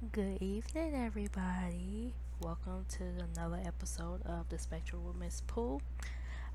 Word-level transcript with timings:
Good 0.00 0.40
evening, 0.40 0.94
everybody. 0.94 2.14
Welcome 2.40 2.86
to 2.90 3.02
another 3.34 3.60
episode 3.66 4.22
of 4.24 4.48
The 4.48 4.56
Spectrum 4.56 5.02
with 5.18 5.42
Pooh. 5.48 5.80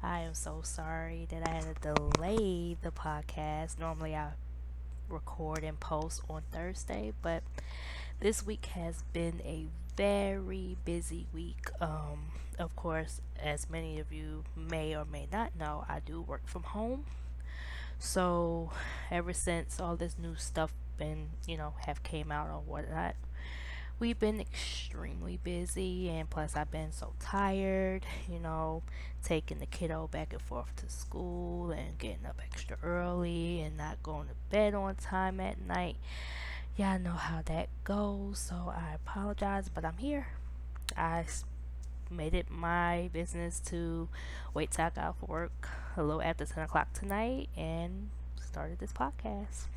I 0.02 0.22
am 0.22 0.34
so 0.34 0.62
sorry 0.64 1.28
that 1.30 1.46
I 1.46 1.52
had 1.52 1.76
to 1.76 1.94
delay 1.94 2.78
the 2.82 2.92
podcast. 2.92 3.78
Normally, 3.78 4.16
I 4.16 4.30
record 5.10 5.66
and 5.66 5.78
post 5.78 6.22
on 6.30 6.44
Thursday, 6.54 7.12
but 7.22 7.44
this 8.22 8.46
week 8.46 8.68
has 8.68 9.04
been 9.12 9.42
a 9.44 9.68
very 9.98 10.78
busy 10.86 11.28
week. 11.34 11.70
Um, 11.82 12.32
of 12.58 12.74
course, 12.78 13.20
as 13.38 13.70
many 13.70 14.00
of 14.00 14.14
you 14.14 14.46
may 14.56 14.96
or 14.96 15.04
may 15.04 15.28
not 15.34 15.54
know, 15.60 15.84
I 15.90 16.00
do 16.00 16.22
work 16.22 16.48
from 16.48 16.64
home. 16.64 17.08
So, 18.00 18.72
ever 19.12 19.34
since 19.34 19.82
all 19.82 19.98
this 19.98 20.16
new 20.18 20.36
stuff 20.36 20.74
been, 20.98 21.32
you 21.46 21.58
know, 21.58 21.74
have 21.86 22.04
came 22.04 22.32
out 22.32 22.48
or 22.48 22.62
whatnot, 22.62 23.16
we've 24.00 24.20
been 24.20 24.40
extremely 24.40 25.40
busy 25.44 26.10
and 26.10 26.30
plus 26.30 26.56
I've 26.56 26.72
been 26.72 26.92
so 26.92 27.14
tired, 27.20 28.06
you 28.32 28.40
know, 28.40 28.84
taking 29.24 29.60
the 29.60 29.66
kiddo 29.66 30.08
back 30.12 30.34
and 30.34 30.42
forth 30.42 30.76
to 30.78 30.90
school 30.90 31.72
and 31.72 31.98
getting 31.98 32.26
up 32.26 32.40
extra 32.44 32.78
early 32.84 33.62
and 33.62 33.78
not 33.78 34.02
going 34.04 34.28
to 34.28 34.36
bed 34.50 34.74
on 34.74 34.96
time 34.96 35.40
at 35.40 35.60
night. 35.62 35.98
Y'all 36.76 37.00
know 37.00 37.12
how 37.12 37.42
that 37.46 37.70
goes, 37.84 38.40
so 38.40 38.74
I 38.76 38.96
apologize, 38.96 39.70
but 39.70 39.86
I'm 39.86 39.98
here. 39.98 40.28
I 40.98 41.26
made 42.10 42.34
it 42.34 42.50
my 42.50 43.10
business 43.14 43.60
to 43.60 44.10
wait 44.54 44.72
till 44.72 44.86
I 44.86 44.90
got 44.90 45.06
off 45.06 45.30
work 45.30 45.70
a 45.96 46.04
little 46.04 46.22
after 46.22 46.46
10 46.46 46.64
o'clock 46.64 46.92
tonight 46.94 47.50
and 47.56 48.10
started 48.42 48.80
this 48.80 48.92
podcast. 48.92 49.68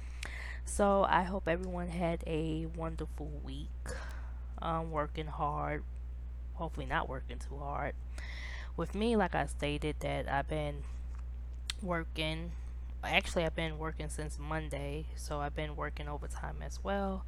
So 0.66 1.06
I 1.08 1.22
hope 1.22 1.48
everyone 1.48 1.88
had 1.88 2.22
a 2.26 2.66
wonderful 2.76 3.30
week 3.42 3.70
um, 4.60 4.90
working 4.90 5.26
hard, 5.26 5.84
hopefully 6.54 6.86
not 6.86 7.08
working 7.08 7.38
too 7.38 7.56
hard. 7.56 7.94
With 8.76 8.94
me, 8.94 9.16
like 9.16 9.34
I 9.34 9.46
stated, 9.46 9.96
that 10.00 10.28
I've 10.28 10.48
been 10.48 10.82
working. 11.80 12.50
Actually, 13.02 13.44
I've 13.44 13.54
been 13.56 13.78
working 13.78 14.08
since 14.10 14.38
Monday, 14.38 15.06
so 15.14 15.40
I've 15.40 15.54
been 15.54 15.76
working 15.76 16.08
overtime 16.08 16.56
as 16.62 16.82
well. 16.82 17.24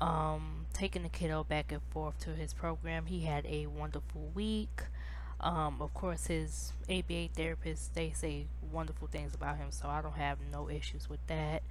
Um, 0.00 0.66
taking 0.72 1.02
the 1.02 1.10
kiddo 1.10 1.44
back 1.44 1.72
and 1.72 1.82
forth 1.90 2.18
to 2.20 2.30
his 2.30 2.54
program. 2.54 3.06
He 3.06 3.20
had 3.22 3.44
a 3.46 3.66
wonderful 3.66 4.30
week. 4.32 4.84
Um, 5.40 5.82
of 5.82 5.92
course, 5.92 6.28
his 6.28 6.72
ABA 6.88 7.30
therapist 7.34 7.94
they 7.94 8.12
say 8.12 8.46
wonderful 8.72 9.08
things 9.08 9.34
about 9.34 9.56
him, 9.58 9.70
so 9.70 9.88
I 9.88 10.00
don't 10.00 10.16
have 10.16 10.38
no 10.50 10.70
issues 10.70 11.10
with 11.10 11.26
that. 11.26 11.62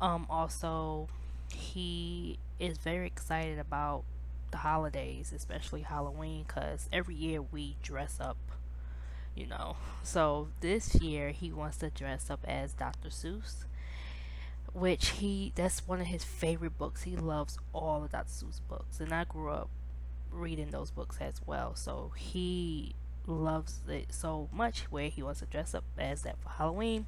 Um, 0.00 0.26
also, 0.28 1.08
he 1.52 2.38
is 2.58 2.78
very 2.78 3.06
excited 3.06 3.58
about 3.58 4.04
the 4.50 4.58
holidays, 4.58 5.32
especially 5.34 5.82
Halloween, 5.82 6.44
because 6.46 6.88
every 6.92 7.14
year 7.14 7.42
we 7.42 7.76
dress 7.82 8.18
up, 8.20 8.36
you 9.34 9.46
know. 9.46 9.76
So 10.02 10.48
this 10.60 10.96
year 10.96 11.30
he 11.30 11.52
wants 11.52 11.78
to 11.78 11.90
dress 11.90 12.30
up 12.30 12.40
as 12.46 12.72
Dr. 12.72 13.08
Seuss, 13.08 13.64
which 14.72 15.08
he 15.10 15.52
that's 15.54 15.86
one 15.86 16.00
of 16.00 16.06
his 16.06 16.24
favorite 16.24 16.78
books. 16.78 17.02
He 17.02 17.16
loves 17.16 17.58
all 17.72 18.04
of 18.04 18.12
Dr. 18.12 18.28
Seuss 18.28 18.60
books, 18.68 19.00
and 19.00 19.12
I 19.12 19.24
grew 19.24 19.50
up 19.50 19.70
reading 20.30 20.70
those 20.70 20.90
books 20.90 21.18
as 21.20 21.40
well. 21.46 21.74
So 21.74 22.12
he 22.16 22.94
loves 23.26 23.80
it 23.88 24.12
so 24.12 24.48
much 24.52 24.82
where 24.90 25.08
he 25.08 25.22
wants 25.22 25.40
to 25.40 25.46
dress 25.46 25.74
up 25.74 25.84
as 25.98 26.22
that 26.22 26.38
for 26.40 26.50
Halloween. 26.50 27.06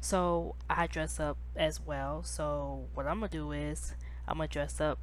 So 0.00 0.54
I 0.68 0.86
dress 0.86 1.18
up 1.20 1.36
as 1.56 1.80
well. 1.80 2.22
So 2.22 2.84
what 2.94 3.06
I'm 3.06 3.20
gonna 3.20 3.28
do 3.28 3.52
is 3.52 3.94
I'm 4.26 4.38
gonna 4.38 4.48
dress 4.48 4.80
up 4.80 4.98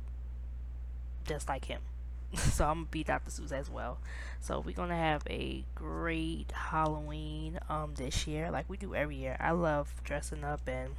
just 1.26 1.48
like 1.48 1.66
him. 1.66 1.81
so 2.36 2.66
I'm 2.66 2.76
gonna 2.76 2.88
be 2.92 3.04
Dr. 3.04 3.30
Seuss 3.30 3.52
as 3.52 3.70
well. 3.70 4.00
So 4.39 4.59
we're 4.59 4.76
gonna 4.76 4.95
have 4.95 5.23
a 5.30 5.64
great 5.76 6.52
Halloween 6.52 7.60
um 7.70 7.94
this 7.95 8.26
year, 8.27 8.52
like 8.52 8.70
we 8.70 8.77
do 8.77 8.95
every 8.95 9.16
year. 9.17 9.38
I 9.39 9.52
love 9.52 10.02
dressing 10.04 10.44
up 10.44 10.61
and 10.67 10.95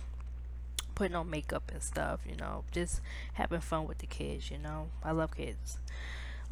putting 0.94 1.16
on 1.16 1.30
makeup 1.30 1.70
and 1.72 1.82
stuff, 1.82 2.20
you 2.28 2.36
know, 2.36 2.64
just 2.70 3.00
having 3.34 3.60
fun 3.60 3.86
with 3.86 3.98
the 3.98 4.06
kids, 4.06 4.50
you 4.50 4.58
know. 4.58 4.88
I 5.02 5.12
love 5.12 5.36
kids. 5.36 5.78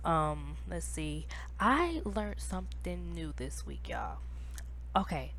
Um, 0.05 0.57
let's 0.69 0.87
see. 0.87 1.27
I 1.59 2.01
learned 2.05 2.41
something 2.41 3.13
new 3.13 3.35
this 3.37 3.67
week, 3.67 3.89
y'all. 3.89 4.19
Okay, 4.97 5.33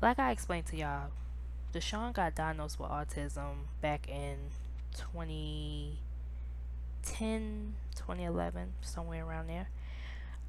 like 0.00 0.18
I 0.18 0.30
explained 0.30 0.66
to 0.66 0.76
y'all, 0.76 1.10
Deshaun 1.74 2.12
got 2.12 2.34
diagnosed 2.34 2.78
with 2.78 2.88
autism 2.88 3.66
back 3.80 4.08
in 4.08 4.36
20 4.96 5.98
2010, 7.02 7.74
2011, 7.96 8.72
somewhere 8.80 9.24
around 9.24 9.48
there. 9.48 9.68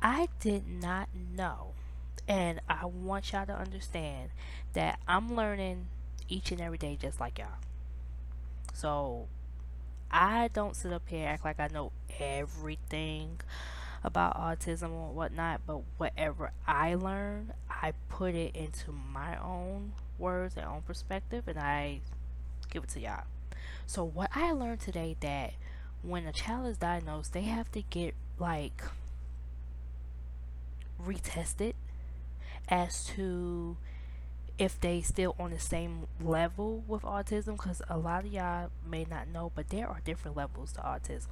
I 0.01 0.27
did 0.39 0.67
not 0.67 1.09
know. 1.35 1.71
And 2.27 2.61
I 2.69 2.85
want 2.85 3.31
y'all 3.31 3.45
to 3.45 3.53
understand 3.53 4.29
that 4.73 4.99
I'm 5.07 5.35
learning 5.35 5.87
each 6.29 6.51
and 6.51 6.61
every 6.61 6.77
day 6.77 6.97
just 6.99 7.19
like 7.19 7.37
y'all. 7.39 7.47
So 8.73 9.27
I 10.09 10.49
don't 10.53 10.75
sit 10.75 10.93
up 10.93 11.03
here 11.07 11.27
act 11.27 11.43
like 11.43 11.59
I 11.59 11.67
know 11.67 11.91
everything 12.19 13.41
about 14.03 14.35
autism 14.37 14.91
or 14.91 15.11
whatnot, 15.11 15.61
but 15.65 15.81
whatever 15.97 16.51
I 16.67 16.95
learn, 16.95 17.53
I 17.69 17.93
put 18.09 18.35
it 18.35 18.55
into 18.55 18.91
my 18.91 19.37
own 19.41 19.93
words 20.17 20.55
and 20.57 20.65
own 20.65 20.81
perspective 20.81 21.47
and 21.47 21.57
I 21.57 22.01
give 22.69 22.83
it 22.83 22.89
to 22.91 22.99
y'all. 22.99 23.23
So 23.87 24.03
what 24.03 24.29
I 24.35 24.51
learned 24.51 24.81
today 24.81 25.15
that 25.21 25.53
when 26.01 26.25
a 26.25 26.33
child 26.33 26.67
is 26.67 26.77
diagnosed, 26.77 27.33
they 27.33 27.43
have 27.43 27.71
to 27.71 27.81
get 27.81 28.13
like 28.37 28.81
retested 31.01 31.73
as 32.67 33.05
to 33.05 33.77
if 34.57 34.79
they 34.79 35.01
still 35.01 35.35
on 35.39 35.51
the 35.51 35.59
same 35.59 36.07
level 36.21 36.83
with 36.87 37.01
autism 37.03 37.53
because 37.57 37.81
a 37.89 37.97
lot 37.97 38.25
of 38.25 38.31
y'all 38.31 38.69
may 38.87 39.05
not 39.09 39.27
know 39.27 39.51
but 39.55 39.69
there 39.69 39.87
are 39.87 39.99
different 40.05 40.37
levels 40.37 40.71
to 40.73 40.79
autism 40.79 41.27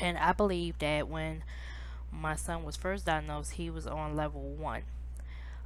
and 0.00 0.18
i 0.18 0.32
believe 0.32 0.78
that 0.78 1.08
when 1.08 1.42
my 2.12 2.34
son 2.34 2.64
was 2.64 2.76
first 2.76 3.06
diagnosed 3.06 3.52
he 3.52 3.70
was 3.70 3.86
on 3.86 4.16
level 4.16 4.40
one 4.40 4.82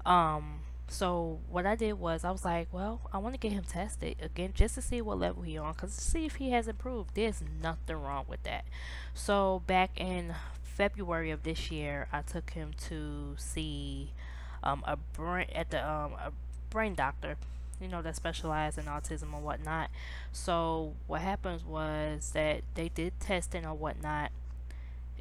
um 0.04 0.60
so 0.88 1.40
what 1.50 1.66
I 1.66 1.76
did 1.76 1.94
was 1.94 2.24
I 2.24 2.30
was 2.30 2.44
like, 2.44 2.68
well, 2.72 3.00
I 3.12 3.18
want 3.18 3.34
to 3.34 3.38
get 3.38 3.52
him 3.52 3.64
tested 3.64 4.16
again 4.20 4.52
just 4.54 4.74
to 4.76 4.82
see 4.82 5.00
what 5.00 5.18
level 5.18 5.42
he 5.42 5.56
on, 5.56 5.74
cause 5.74 5.96
to 5.96 6.02
see 6.02 6.26
if 6.26 6.36
he 6.36 6.50
has 6.50 6.68
improved. 6.68 7.14
There's 7.14 7.42
nothing 7.62 7.96
wrong 7.96 8.26
with 8.28 8.42
that. 8.42 8.64
So 9.14 9.62
back 9.66 9.98
in 9.98 10.34
February 10.62 11.30
of 11.30 11.42
this 11.42 11.70
year, 11.70 12.08
I 12.12 12.22
took 12.22 12.50
him 12.50 12.72
to 12.88 13.34
see 13.38 14.12
um, 14.62 14.82
a 14.86 14.96
brain 14.96 15.46
at 15.54 15.70
the 15.70 15.78
um, 15.88 16.12
a 16.12 16.32
brain 16.70 16.94
doctor, 16.94 17.36
you 17.84 17.90
know, 17.90 18.02
that 18.02 18.16
specialize 18.16 18.78
in 18.78 18.84
autism 18.84 19.34
and 19.34 19.44
whatnot. 19.44 19.90
So 20.32 20.94
what 21.06 21.20
happens 21.20 21.64
was 21.64 22.30
that 22.32 22.62
they 22.74 22.88
did 22.88 23.20
testing 23.20 23.64
or 23.64 23.74
whatnot 23.74 24.32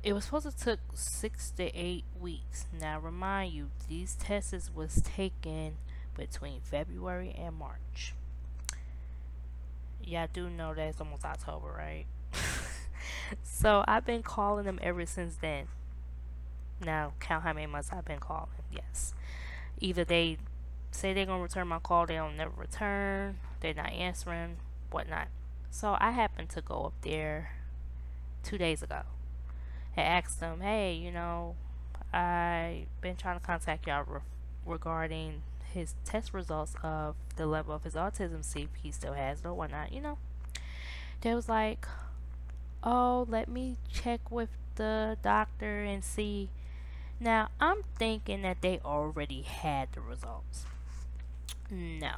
it 0.03 0.11
was 0.11 0.25
supposed 0.25 0.57
to 0.57 0.63
took 0.63 0.79
six 0.93 1.49
to 1.51 1.73
eight 1.75 2.03
weeks. 2.19 2.65
Now, 2.77 2.99
remind 2.99 3.53
you, 3.53 3.69
these 3.87 4.15
tests 4.15 4.69
was 4.75 5.01
taken 5.01 5.75
between 6.15 6.59
February 6.59 7.33
and 7.37 7.55
March. 7.55 8.13
Yeah, 10.03 10.23
I 10.23 10.27
do 10.27 10.49
know 10.49 10.73
that 10.73 10.89
it's 10.89 10.99
almost 10.99 11.23
October, 11.23 11.73
right? 11.77 12.05
so 13.43 13.85
I've 13.87 14.05
been 14.05 14.23
calling 14.23 14.65
them 14.65 14.77
ever 14.81 15.05
since 15.05 15.37
then. 15.37 15.67
Now, 16.83 17.13
count 17.21 17.43
how 17.43 17.53
many 17.53 17.67
months 17.67 17.89
I've 17.93 18.03
been 18.03 18.19
calling. 18.19 18.49
Yes. 18.69 19.13
Either 19.79 20.03
they 20.03 20.37
say 20.93 21.13
they're 21.13 21.25
gonna 21.25 21.41
return 21.41 21.67
my 21.67 21.79
call, 21.79 22.05
they 22.05 22.15
don't 22.15 22.37
never 22.37 22.53
return, 22.55 23.37
they're 23.59 23.73
not 23.73 23.91
answering, 23.91 24.57
whatnot. 24.91 25.27
So 25.69 25.97
I 25.99 26.11
happened 26.11 26.49
to 26.49 26.61
go 26.61 26.85
up 26.85 26.93
there 27.01 27.51
two 28.43 28.57
days 28.57 28.83
ago 28.83 29.01
and 29.95 30.07
asked 30.07 30.39
them, 30.39 30.61
hey, 30.61 30.93
you 30.93 31.11
know, 31.11 31.55
I've 32.13 32.85
been 33.01 33.15
trying 33.15 33.39
to 33.39 33.45
contact 33.45 33.87
y'all 33.87 34.03
re- 34.03 34.19
regarding 34.65 35.41
his 35.73 35.95
test 36.05 36.33
results 36.33 36.75
of 36.83 37.15
the 37.35 37.47
level 37.47 37.73
of 37.73 37.83
his 37.83 37.95
autism, 37.95 38.45
see 38.45 38.61
if 38.61 38.69
he 38.81 38.91
still 38.91 39.13
has 39.13 39.39
it 39.39 39.45
or 39.45 39.53
whatnot, 39.53 39.91
you 39.91 40.01
know. 40.01 40.17
They 41.21 41.33
was 41.33 41.49
like, 41.49 41.87
oh, 42.83 43.25
let 43.29 43.47
me 43.49 43.77
check 43.91 44.29
with 44.29 44.49
the 44.75 45.17
doctor 45.23 45.83
and 45.83 46.03
see. 46.03 46.49
Now, 47.19 47.49
I'm 47.59 47.81
thinking 47.97 48.41
that 48.43 48.61
they 48.61 48.79
already 48.83 49.41
had 49.41 49.93
the 49.93 50.01
results. 50.01 50.65
No. 51.73 52.13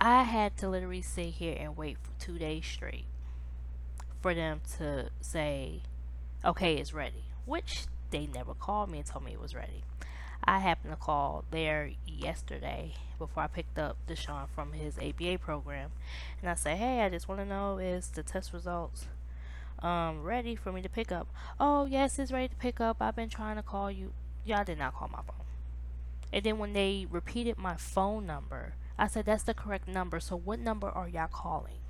I 0.00 0.22
had 0.22 0.56
to 0.58 0.68
literally 0.68 1.02
sit 1.02 1.34
here 1.34 1.56
and 1.58 1.76
wait 1.76 1.98
for 2.02 2.10
two 2.18 2.38
days 2.38 2.64
straight 2.66 3.04
for 4.20 4.34
them 4.34 4.62
to 4.78 5.10
say, 5.20 5.82
okay, 6.44 6.76
it's 6.76 6.92
ready, 6.92 7.24
which 7.44 7.84
they 8.10 8.26
never 8.26 8.54
called 8.54 8.90
me 8.90 8.98
and 8.98 9.06
told 9.06 9.24
me 9.24 9.32
it 9.32 9.40
was 9.40 9.54
ready. 9.54 9.84
I 10.42 10.58
happened 10.58 10.92
to 10.92 10.96
call 10.96 11.44
there 11.50 11.90
yesterday 12.06 12.94
before 13.18 13.44
I 13.44 13.46
picked 13.46 13.78
up 13.78 13.96
Deshaun 14.08 14.48
from 14.48 14.72
his 14.72 14.98
ABA 14.98 15.38
program, 15.38 15.92
and 16.40 16.50
I 16.50 16.54
said, 16.54 16.78
"Hey, 16.78 17.02
I 17.02 17.08
just 17.08 17.28
want 17.28 17.40
to 17.40 17.46
know 17.46 17.78
is 17.78 18.08
the 18.08 18.24
test 18.24 18.52
results 18.52 19.06
um 19.82 20.22
ready 20.22 20.56
for 20.56 20.72
me 20.72 20.82
to 20.82 20.88
pick 20.88 21.12
up. 21.12 21.28
Oh 21.60 21.86
yes, 21.86 22.18
it's 22.18 22.32
ready 22.32 22.48
to 22.48 22.56
pick 22.56 22.80
up. 22.80 22.96
I've 23.00 23.16
been 23.16 23.28
trying 23.28 23.56
to 23.56 23.62
call 23.62 23.90
you. 23.90 24.12
Y'all 24.44 24.64
did 24.64 24.78
not 24.78 24.94
call 24.94 25.08
my 25.08 25.22
phone. 25.22 25.46
And 26.32 26.44
then 26.44 26.58
when 26.58 26.72
they 26.72 27.06
repeated 27.10 27.58
my 27.58 27.76
phone 27.76 28.26
number, 28.26 28.74
I 28.98 29.06
said 29.06 29.26
that's 29.26 29.42
the 29.42 29.54
correct 29.54 29.88
number. 29.88 30.20
So 30.20 30.36
what 30.36 30.58
number 30.58 30.88
are 30.88 31.08
y'all 31.08 31.28
calling? 31.28 31.80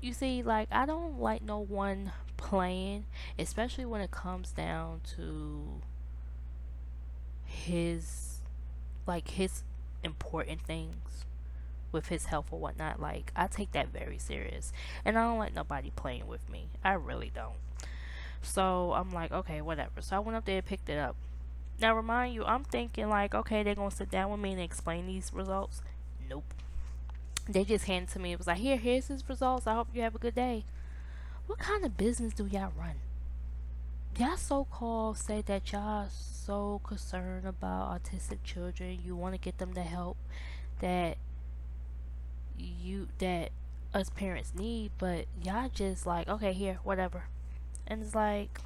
You 0.00 0.14
see, 0.14 0.42
like 0.42 0.68
I 0.72 0.86
don't 0.86 1.20
like 1.20 1.42
no 1.42 1.58
one 1.58 2.12
playing, 2.36 3.04
especially 3.38 3.84
when 3.84 4.00
it 4.00 4.10
comes 4.10 4.52
down 4.52 5.02
to 5.16 5.82
his 7.44 8.40
like 9.06 9.28
his 9.28 9.64
important 10.02 10.62
things 10.62 11.26
with 11.92 12.08
his 12.08 12.26
health 12.26 12.46
or 12.50 12.58
whatnot. 12.58 13.00
Like 13.00 13.32
I 13.36 13.46
take 13.46 13.72
that 13.72 13.88
very 13.88 14.18
serious, 14.18 14.72
and 15.04 15.18
I 15.18 15.24
don't 15.24 15.38
like 15.38 15.54
nobody 15.54 15.90
playing 15.94 16.26
with 16.26 16.48
me. 16.48 16.68
I 16.82 16.94
really 16.94 17.30
don't. 17.34 17.58
So 18.42 18.92
I'm 18.94 19.10
like, 19.10 19.32
okay, 19.32 19.60
whatever. 19.60 20.00
So 20.00 20.16
I 20.16 20.20
went 20.20 20.36
up 20.36 20.46
there 20.46 20.56
and 20.56 20.64
picked 20.64 20.88
it 20.88 20.98
up. 20.98 21.16
Now, 21.80 21.96
remind 21.96 22.34
you, 22.34 22.44
I'm 22.44 22.64
thinking 22.64 23.08
like, 23.08 23.34
okay, 23.34 23.62
they're 23.62 23.74
gonna 23.74 23.90
sit 23.90 24.10
down 24.10 24.30
with 24.30 24.40
me 24.40 24.52
and 24.52 24.60
explain 24.60 25.06
these 25.06 25.32
results. 25.32 25.80
Nope. 26.28 26.44
They 27.48 27.64
just 27.64 27.86
handed 27.86 28.10
to 28.10 28.18
me. 28.18 28.32
It 28.32 28.38
was 28.38 28.46
like, 28.46 28.58
here, 28.58 28.76
here's 28.76 29.08
his 29.08 29.26
results. 29.28 29.66
I 29.66 29.74
hope 29.74 29.88
you 29.94 30.02
have 30.02 30.14
a 30.14 30.18
good 30.18 30.34
day. 30.34 30.64
What 31.46 31.58
kind 31.58 31.84
of 31.84 31.96
business 31.96 32.34
do 32.34 32.46
y'all 32.46 32.72
run? 32.78 32.96
Y'all 34.18 34.36
so 34.36 34.64
called 34.64 35.16
say 35.16 35.40
that 35.42 35.72
y'all 35.72 36.06
so 36.10 36.80
concerned 36.84 37.46
about 37.46 38.02
autistic 38.02 38.38
children. 38.44 38.98
You 39.04 39.16
want 39.16 39.34
to 39.34 39.40
get 39.40 39.58
them 39.58 39.72
the 39.72 39.82
help 39.82 40.16
that 40.80 41.16
you 42.58 43.08
that 43.18 43.50
us 43.94 44.10
parents 44.10 44.52
need, 44.54 44.90
but 44.98 45.24
y'all 45.42 45.70
just 45.72 46.06
like, 46.06 46.28
okay, 46.28 46.52
here, 46.52 46.78
whatever. 46.84 47.24
And 47.86 48.02
it's 48.02 48.14
like, 48.14 48.60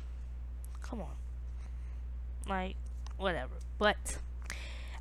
come 0.83 1.01
on. 1.01 1.15
Like, 2.49 2.77
whatever. 3.17 3.55
But 3.79 4.19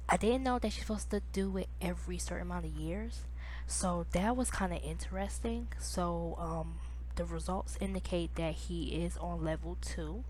I 0.08 0.18
didn't 0.18 0.44
know 0.44 0.60
that 0.60 0.76
you're 0.76 0.86
supposed 0.86 1.10
to 1.12 1.22
do 1.32 1.58
it 1.58 1.70
every 1.82 2.18
certain 2.18 2.48
amount 2.48 2.66
of 2.66 2.72
years. 2.72 3.22
So 3.68 4.06
that 4.12 4.36
was 4.36 4.52
kind 4.52 4.74
of 4.74 4.82
interesting. 4.84 5.68
So 5.80 6.36
um, 6.40 6.76
the 7.16 7.26
results 7.26 7.78
indicate 7.80 8.36
that 8.36 8.54
he 8.54 9.04
is 9.04 9.18
on 9.18 9.44
level 9.44 9.78
two. 9.82 10.24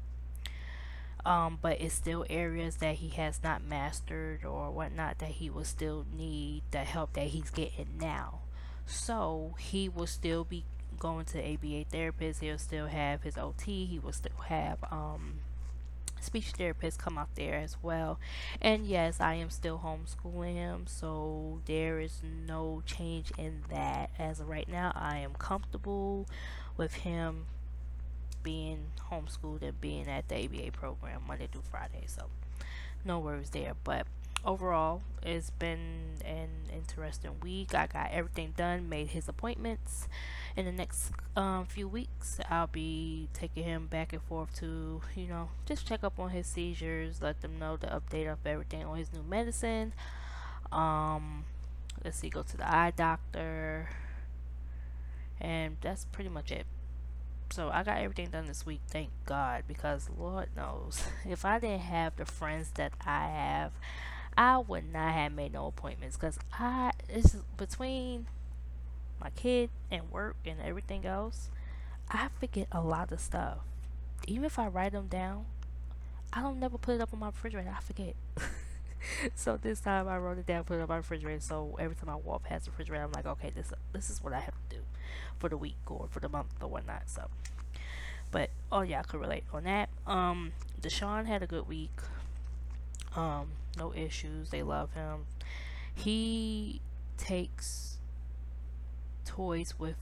Um, 1.26 1.58
but 1.62 1.80
it's 1.80 1.94
still 1.94 2.26
areas 2.30 2.78
that 2.78 2.96
he 2.96 3.10
has 3.10 3.42
not 3.42 3.64
mastered 3.64 4.44
or 4.44 4.70
whatnot 4.72 5.20
that 5.20 5.30
he 5.30 5.50
will 5.50 5.64
still 5.64 6.06
need 6.16 6.64
the 6.72 6.80
help 6.80 7.14
that 7.14 7.28
he's 7.28 7.50
getting 7.50 7.98
now. 8.00 8.40
So 8.86 9.56
he 9.58 9.88
will 9.88 10.08
still 10.08 10.44
be 10.44 10.66
going 11.00 11.26
to 11.26 11.40
ABA 11.40 11.86
therapist. 11.90 12.42
He'll 12.42 12.58
still 12.58 12.88
have 12.88 13.24
his 13.24 13.38
OT. 13.38 13.86
He 13.86 14.00
will 14.00 14.12
still 14.12 14.38
have 14.48 14.80
um, 14.92 15.40
speech 16.24 16.52
therapist 16.52 17.00
come 17.00 17.18
out 17.18 17.36
there 17.36 17.56
as 17.56 17.78
well. 17.82 18.20
And 18.62 18.86
yes, 18.86 19.20
I 19.20 19.36
am 19.36 19.50
still 19.50 19.82
homeschooling 19.84 20.56
him, 20.56 20.86
so 20.88 21.62
there 21.66 22.00
is 22.00 22.22
no 22.24 22.82
change 22.86 23.32
in 23.38 23.64
that. 23.70 24.10
As 24.18 24.40
of 24.40 24.50
right 24.50 24.68
now, 24.68 24.92
I 24.96 25.18
am 25.20 25.34
comfortable 25.34 26.28
with 26.78 26.94
him 26.96 27.46
being 28.42 28.88
homeschooled 29.12 29.62
and 29.62 29.80
being 29.80 30.08
at 30.08 30.28
the 30.28 30.44
ABA 30.44 30.72
program 30.74 31.22
Monday 31.28 31.48
through 31.52 31.64
Friday. 31.70 32.04
So 32.08 32.28
no 33.06 33.20
worries 33.20 33.50
there. 33.52 33.74
But 33.84 34.08
overall, 34.46 35.02
it's 35.22 35.50
been 35.52 36.20
an 36.26 36.50
interesting 36.74 37.32
week. 37.42 37.74
I 37.74 37.88
got 37.88 38.12
everything 38.12 38.54
done, 38.56 38.90
made 38.90 39.10
his 39.10 39.28
appointments 39.28 40.08
in 40.56 40.66
the 40.66 40.72
next 40.72 41.12
um, 41.36 41.66
few 41.66 41.88
weeks, 41.88 42.40
I'll 42.50 42.68
be 42.68 43.28
taking 43.34 43.64
him 43.64 43.88
back 43.88 44.14
and 44.14 44.22
forth 44.22 44.56
to, 44.60 45.02
you 45.16 45.28
know, 45.28 45.50
just 45.66 45.88
check 45.88 46.04
up 46.04 46.20
on 46.20 46.30
his 46.30 46.46
seizures, 46.46 47.22
let 47.22 47.42
them 47.42 47.58
know 47.58 47.76
the 47.76 47.88
update 47.88 48.32
of 48.32 48.46
everything 48.46 48.86
on 48.86 48.98
his 48.98 49.12
new 49.12 49.24
medicine. 49.24 49.94
Um, 50.72 51.46
let's 52.04 52.18
see, 52.20 52.30
go 52.30 52.44
to 52.44 52.58
the 52.58 52.72
eye 52.72 52.94
doctor, 52.96 53.90
and 55.42 55.78
that's 55.82 56.06
pretty 56.06 56.30
much 56.30 56.52
it. 56.52 56.68
So 57.52 57.70
I 57.70 57.84
got 57.84 57.98
everything 57.98 58.30
done 58.30 58.46
this 58.46 58.66
week, 58.66 58.82
thank 58.88 59.10
God, 59.26 59.64
because 59.68 60.10
Lord 60.16 60.50
knows, 60.56 61.04
if 61.28 61.46
I 61.46 61.60
didn't 61.60 61.82
have 61.82 62.16
the 62.16 62.26
friends 62.26 62.72
that 62.76 62.94
I 63.06 63.28
have, 63.28 63.72
I 64.38 64.58
would 64.58 64.92
not 64.92 65.14
have 65.14 65.34
made 65.34 65.54
no 65.54 65.68
appointments 65.68 66.18
because 66.18 66.40
I 66.54 66.92
it's 67.10 67.36
between 67.58 68.28
my 69.22 69.30
kid 69.32 69.70
and 69.90 70.12
work 70.12 70.36
and 70.46 70.60
everything 70.62 71.06
else, 71.06 71.50
I 72.10 72.28
forget 72.40 72.68
a 72.72 72.82
lot 72.82 73.12
of 73.12 73.20
stuff. 73.20 73.60
Even 74.28 74.46
if 74.46 74.60
I 74.60 74.68
write 74.68 74.92
them 74.92 75.08
down, 75.08 75.46
I 76.32 76.42
don't 76.42 76.60
never 76.60 76.78
put 76.78 76.96
it 76.96 77.02
up 77.02 77.14
on 77.14 77.20
my 77.20 77.28
refrigerator. 77.28 77.74
I 77.76 77.82
forget. 77.82 78.16
so 79.36 79.58
this 79.58 79.80
time 79.80 80.08
I 80.08 80.18
wrote 80.18 80.38
it 80.38 80.46
down, 80.46 80.64
put 80.64 80.78
it 80.78 80.82
on 80.82 80.88
my 80.88 80.98
refrigerator. 80.98 81.40
So 81.40 81.76
every 81.80 81.96
time 81.96 82.10
I 82.10 82.16
walk 82.16 82.44
past 82.44 82.66
the 82.66 82.72
refrigerator, 82.72 83.04
I'm 83.04 83.12
like, 83.12 83.26
okay, 83.26 83.52
this 83.56 83.72
this 83.94 84.10
is 84.10 84.24
what 84.24 84.34
I 84.34 84.40
have 84.40 84.56
to 84.70 84.76
do 84.78 84.82
for 85.40 85.50
the 85.50 85.58
week 85.58 85.78
or 85.88 86.08
for 86.10 86.20
the 86.20 86.30
month 86.30 86.48
or 86.62 86.68
whatnot. 86.68 87.04
So, 87.08 87.30
but 88.32 88.50
oh 88.72 88.82
yeah, 88.82 89.00
I 89.00 89.04
could 89.04 89.20
relate 89.20 89.44
on 89.54 89.64
that. 89.64 89.90
Um, 90.06 90.54
Deshaun 90.82 91.26
had 91.26 91.44
a 91.44 91.48
good 91.48 91.68
week. 91.68 91.92
Um, 93.16 93.50
no 93.78 93.94
issues. 93.94 94.50
They 94.50 94.64
love 94.64 94.94
him. 94.94 95.26
He 95.94 96.82
takes 97.18 97.98
toys 99.26 99.76
with 99.78 99.98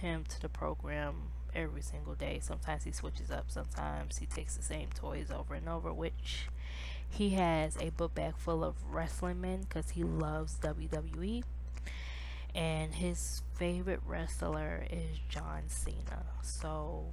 him 0.00 0.24
to 0.28 0.40
the 0.40 0.48
program 0.48 1.30
every 1.54 1.82
single 1.82 2.14
day. 2.14 2.40
Sometimes 2.42 2.84
he 2.84 2.92
switches 2.92 3.30
up, 3.30 3.50
sometimes 3.50 4.18
he 4.18 4.26
takes 4.26 4.56
the 4.56 4.62
same 4.62 4.88
toys 4.94 5.30
over 5.30 5.54
and 5.54 5.68
over, 5.68 5.92
which 5.92 6.48
he 7.08 7.30
has 7.30 7.76
a 7.78 7.90
book 7.90 8.14
bag 8.14 8.36
full 8.36 8.64
of 8.64 8.74
wrestling 8.90 9.40
men 9.40 9.62
because 9.62 9.90
he 9.90 10.02
loves 10.02 10.58
WWE. 10.60 11.42
And 12.54 12.94
his 12.94 13.42
favorite 13.54 14.00
wrestler 14.06 14.84
is 14.90 15.18
John 15.28 15.62
Cena. 15.68 16.26
So 16.42 17.06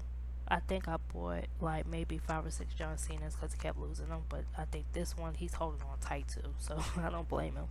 I 0.52 0.60
think 0.60 0.88
I 0.88 0.98
bought 1.14 1.46
like 1.62 1.88
maybe 1.88 2.18
five 2.18 2.46
or 2.46 2.52
six 2.52 2.74
John 2.74 2.98
Cena's 2.98 3.36
because 3.36 3.54
he 3.54 3.60
kept 3.60 3.78
losing 3.78 4.10
them. 4.10 4.22
But 4.30 4.46
I 4.58 4.66
think 4.66 4.86
this 4.94 5.16
one 5.16 5.36
he's 5.36 5.54
holding 5.54 5.82
on 5.82 6.00
tight 6.00 6.28
too, 6.28 6.50
so 6.60 6.84
I 6.98 7.10
don't 7.10 7.30
blame 7.30 7.56
him. 7.56 7.68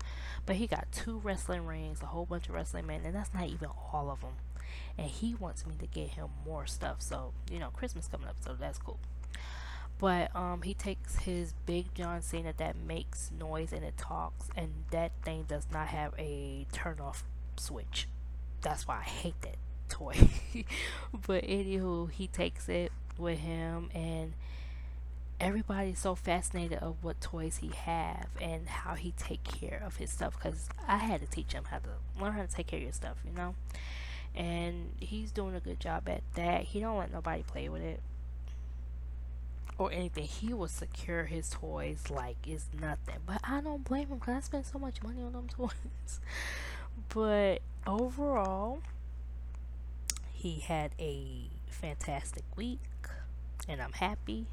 But 0.46 0.56
he 0.56 0.66
got 0.66 0.90
two 0.92 1.18
wrestling 1.18 1.66
rings, 1.66 2.02
a 2.02 2.06
whole 2.06 2.26
bunch 2.26 2.48
of 2.48 2.54
wrestling 2.54 2.86
men, 2.86 3.02
and 3.04 3.14
that's 3.14 3.34
not 3.34 3.48
even 3.48 3.68
all 3.92 4.10
of 4.10 4.20
them. 4.20 4.34
And 4.96 5.08
he 5.08 5.34
wants 5.34 5.66
me 5.66 5.74
to 5.80 5.86
get 5.86 6.10
him 6.10 6.28
more 6.44 6.66
stuff. 6.66 7.02
So 7.02 7.32
you 7.50 7.58
know, 7.58 7.70
Christmas 7.70 8.06
coming 8.06 8.28
up, 8.28 8.36
so 8.40 8.54
that's 8.58 8.78
cool. 8.78 8.98
But 9.98 10.34
um, 10.36 10.62
he 10.62 10.74
takes 10.74 11.16
his 11.20 11.54
big 11.66 11.92
John 11.94 12.22
Cena 12.22 12.52
that 12.58 12.76
makes 12.76 13.32
noise 13.36 13.72
and 13.72 13.84
it 13.84 13.98
talks, 13.98 14.48
and 14.56 14.84
that 14.92 15.10
thing 15.24 15.46
does 15.48 15.66
not 15.72 15.88
have 15.88 16.14
a 16.16 16.66
turn 16.70 17.00
off 17.00 17.24
switch. 17.56 18.06
That's 18.60 18.86
why 18.86 18.98
I 18.98 19.02
hate 19.02 19.40
that 19.42 19.56
toy. 19.88 20.14
but 21.26 21.44
anywho, 21.44 22.10
he 22.10 22.26
takes 22.26 22.68
it 22.68 22.92
with 23.16 23.38
him 23.38 23.90
and 23.94 24.34
everybody's 25.40 25.98
so 25.98 26.14
fascinated 26.14 26.78
of 26.78 27.02
what 27.02 27.20
toys 27.20 27.58
he 27.58 27.68
have 27.68 28.26
and 28.40 28.68
how 28.68 28.94
he 28.94 29.12
take 29.16 29.42
care 29.44 29.80
of 29.86 29.96
his 29.96 30.10
stuff 30.10 30.34
because 30.34 30.68
i 30.88 30.96
had 30.96 31.20
to 31.20 31.26
teach 31.28 31.52
him 31.52 31.62
how 31.70 31.78
to 31.78 31.88
learn 32.20 32.32
how 32.32 32.42
to 32.42 32.48
take 32.48 32.66
care 32.66 32.78
of 32.78 32.82
your 32.82 32.92
stuff 32.92 33.16
you 33.24 33.32
know? 33.36 33.54
And 34.34 34.92
he's 35.00 35.32
doing 35.32 35.54
a 35.54 35.60
good 35.60 35.80
job 35.80 36.08
at 36.08 36.22
that. 36.34 36.62
He 36.64 36.80
don't 36.80 36.96
let 36.96 37.12
nobody 37.12 37.42
play 37.42 37.68
with 37.68 37.82
it 37.82 38.00
or 39.76 39.90
anything. 39.92 40.24
He 40.24 40.52
will 40.52 40.68
secure 40.68 41.24
his 41.24 41.50
toys 41.50 42.04
like 42.08 42.36
it's 42.46 42.66
nothing. 42.80 43.16
But 43.26 43.40
i 43.44 43.60
don't 43.60 43.84
blame 43.84 44.08
him 44.08 44.18
because 44.18 44.36
i 44.36 44.40
spent 44.40 44.66
so 44.66 44.78
much 44.78 45.02
money 45.02 45.22
on 45.22 45.32
them 45.32 45.48
toys. 45.56 46.20
But 47.08 47.62
overall 47.86 48.80
he 50.38 50.60
had 50.60 50.92
a 51.00 51.50
fantastic 51.68 52.44
week, 52.56 52.78
and 53.68 53.82
I'm 53.82 53.92
happy. 53.92 54.46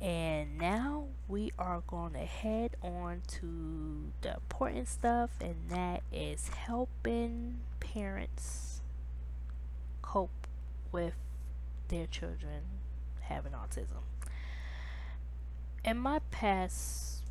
And 0.00 0.56
now 0.56 1.08
we 1.26 1.52
are 1.58 1.82
going 1.86 2.14
to 2.14 2.20
head 2.20 2.74
on 2.82 3.20
to 3.26 4.10
the 4.22 4.36
important 4.36 4.88
stuff, 4.88 5.32
and 5.42 5.56
that 5.68 6.02
is 6.10 6.48
helping 6.48 7.58
parents 7.78 8.80
cope 10.00 10.46
with 10.92 11.12
their 11.88 12.06
children 12.06 12.62
having 13.20 13.52
autism. 13.52 14.00
In 15.84 15.98
my 15.98 16.20
past 16.30 17.22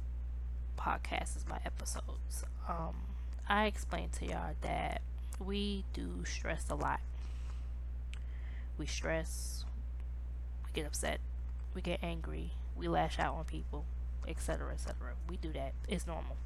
podcasts, 0.78 1.50
my 1.50 1.60
episodes, 1.66 2.46
um, 2.70 2.96
I 3.50 3.66
explained 3.66 4.12
to 4.14 4.28
y'all 4.28 4.54
that 4.62 5.02
we 5.40 5.84
do 5.94 6.24
stress 6.26 6.66
a 6.70 6.76
lot. 6.76 7.00
We 8.78 8.86
stress, 8.86 9.66
we 10.66 10.72
get 10.74 10.86
upset, 10.86 11.20
we 11.74 11.82
get 11.82 12.00
angry, 12.04 12.52
we 12.76 12.88
lash 12.88 13.18
out 13.20 13.36
on 13.36 13.46
people, 13.46 13.86
etc., 14.28 14.74
etc. 14.74 14.96
We 15.30 15.38
do 15.38 15.52
that. 15.54 15.74
It's 15.88 16.06
normal. 16.08 16.38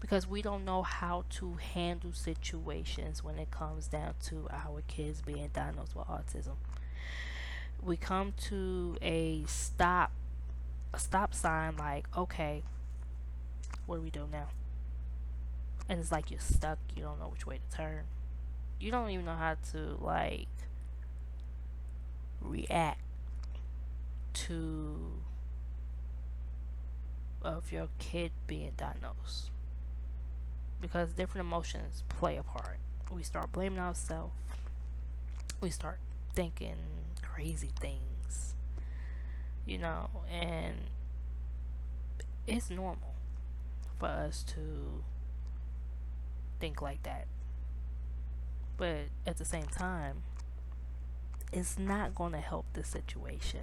because 0.00 0.26
we 0.28 0.42
don't 0.42 0.64
know 0.66 0.82
how 0.82 1.24
to 1.30 1.54
handle 1.74 2.12
situations 2.12 3.24
when 3.24 3.38
it 3.38 3.50
comes 3.50 3.86
down 3.88 4.14
to 4.22 4.46
our 4.50 4.82
kids 4.86 5.22
being 5.22 5.48
diagnosed 5.54 5.96
with 5.96 6.06
autism. 6.06 6.56
We 7.82 7.96
come 7.96 8.34
to 8.48 8.96
a 9.02 9.44
stop 9.46 10.10
a 10.92 10.98
stop 10.98 11.34
sign 11.34 11.76
like, 11.76 12.06
okay, 12.16 12.62
what 13.86 13.96
do 13.96 14.02
we 14.02 14.10
do 14.10 14.28
now? 14.30 14.48
And 15.88 15.98
it's 16.00 16.12
like 16.12 16.30
you're 16.30 16.40
stuck, 16.40 16.78
you 16.96 17.02
don't 17.02 17.18
know 17.18 17.28
which 17.28 17.46
way 17.46 17.58
to 17.70 17.76
turn. 17.76 18.04
You 18.84 18.90
don't 18.90 19.08
even 19.08 19.24
know 19.24 19.34
how 19.34 19.56
to 19.72 19.96
like 19.98 20.46
react 22.42 23.00
to 24.34 25.22
of 27.40 27.72
your 27.72 27.88
kid 27.98 28.32
being 28.46 28.72
diagnosed 28.76 29.50
because 30.82 31.14
different 31.14 31.46
emotions 31.46 32.04
play 32.10 32.36
a 32.36 32.42
part. 32.42 32.76
We 33.10 33.22
start 33.22 33.52
blaming 33.52 33.78
ourselves. 33.78 34.34
We 35.62 35.70
start 35.70 35.98
thinking 36.34 36.76
crazy 37.22 37.70
things, 37.80 38.54
you 39.64 39.78
know, 39.78 40.10
and 40.30 40.74
it's 42.46 42.68
normal 42.68 43.14
for 43.98 44.08
us 44.08 44.42
to 44.48 45.02
think 46.60 46.82
like 46.82 47.02
that. 47.04 47.26
But 48.76 49.06
at 49.26 49.36
the 49.38 49.44
same 49.44 49.66
time, 49.66 50.22
it's 51.52 51.78
not 51.78 52.14
going 52.14 52.32
to 52.32 52.40
help 52.40 52.66
the 52.72 52.82
situation. 52.82 53.60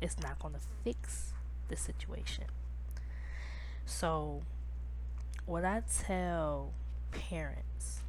It's 0.00 0.18
not 0.18 0.38
going 0.38 0.54
to 0.54 0.60
fix 0.82 1.32
the 1.68 1.76
situation. 1.76 2.44
So, 3.86 4.42
what 5.46 5.64
I 5.64 5.82
tell 6.04 6.72
parents 7.10 8.00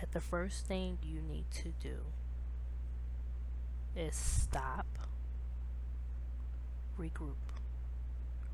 that 0.00 0.12
the 0.12 0.20
first 0.20 0.66
thing 0.66 0.98
you 1.02 1.20
need 1.20 1.44
to 1.52 1.72
do 1.80 1.98
is 3.94 4.16
stop, 4.16 4.86
regroup, 6.98 7.36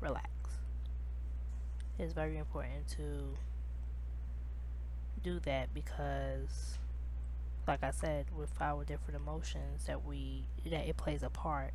relax. 0.01 0.29
It's 1.97 2.13
very 2.13 2.37
important 2.37 2.87
to 2.97 3.35
do 5.19 5.39
that 5.41 5.73
because 5.73 6.77
like 7.67 7.83
I 7.83 7.91
said 7.91 8.25
with 8.35 8.51
our 8.59 8.83
different 8.83 9.19
emotions 9.19 9.85
that 9.85 10.05
we 10.05 10.45
that 10.65 10.87
it 10.87 10.97
plays 10.97 11.23
a 11.23 11.29
part 11.29 11.73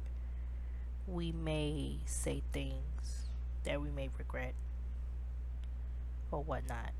we 1.06 1.32
may 1.32 1.98
say 2.06 2.42
things 2.52 3.28
that 3.64 3.80
we 3.80 3.90
may 3.90 4.08
regret 4.18 4.54
or 6.30 6.42
whatnot. 6.42 6.92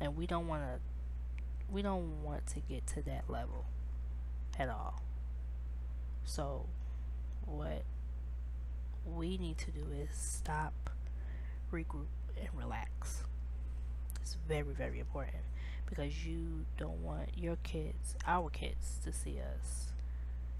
And 0.00 0.16
we 0.16 0.26
don't 0.26 0.46
want 0.46 0.62
to 0.62 0.80
we 1.70 1.82
don't 1.82 2.22
want 2.22 2.46
to 2.46 2.60
get 2.60 2.86
to 2.88 3.02
that 3.02 3.28
level 3.28 3.66
at 4.58 4.68
all. 4.68 5.02
So 6.24 6.66
what 7.44 7.82
we 9.04 9.36
need 9.36 9.58
to 9.58 9.70
do 9.70 9.84
is 9.92 10.08
stop, 10.12 10.90
regroup 11.72 12.06
and 12.40 12.48
relax. 12.56 13.24
It's 14.28 14.36
very 14.46 14.74
very 14.74 15.00
important 15.00 15.42
because 15.88 16.26
you 16.26 16.66
don't 16.76 17.02
want 17.02 17.30
your 17.34 17.56
kids, 17.62 18.14
our 18.26 18.50
kids 18.50 18.98
to 19.04 19.10
see 19.10 19.38
us 19.40 19.86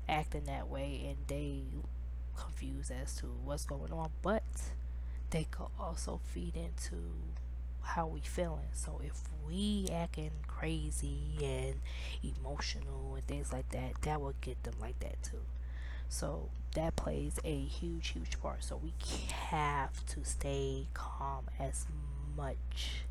acting 0.09 0.45
that 0.45 0.69
way 0.69 1.05
and 1.07 1.19
they 1.27 1.65
confused 2.35 2.91
as 2.91 3.15
to 3.17 3.27
what's 3.45 3.67
going 3.67 3.93
on, 3.93 4.09
but 4.23 4.43
they 5.31 5.45
could 5.51 5.67
also 5.79 6.19
feed 6.25 6.57
into 6.57 6.97
how 7.83 8.07
we 8.07 8.21
feeling. 8.21 8.71
So 8.73 9.03
if 9.05 9.21
we 9.47 9.87
acting 9.93 10.31
crazy 10.47 11.37
and 11.43 11.75
emotional 12.23 13.17
and 13.17 13.27
things 13.27 13.53
like 13.53 13.69
that, 13.73 14.01
that 14.01 14.19
will 14.19 14.35
get 14.41 14.63
them 14.63 14.77
like 14.81 14.99
that 15.01 15.23
too. 15.23 15.43
So 16.09 16.49
that 16.75 16.97
plays 16.97 17.39
a 17.45 17.61
huge, 17.67 18.09
huge 18.09 18.41
part. 18.41 18.65
So 18.65 18.81
we 18.83 18.95
have 19.31 20.07
to 20.07 20.25
stay 20.25 20.87
calm 20.95 21.45
as 21.61 21.85
much 22.35 23.05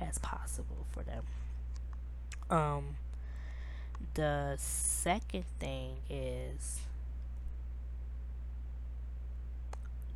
as 0.00 0.18
possible 0.18 0.86
for 0.90 1.02
them. 1.02 1.24
Um, 2.50 2.96
the 4.14 4.54
second 4.58 5.44
thing 5.58 5.96
is 6.08 6.80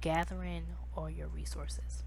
gathering 0.01 0.65
all 0.97 1.11
your 1.11 1.29
resources. 1.29 2.03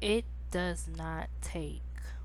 It 0.00 0.24
does 0.50 0.88
not 0.96 1.28
take 1.40 1.82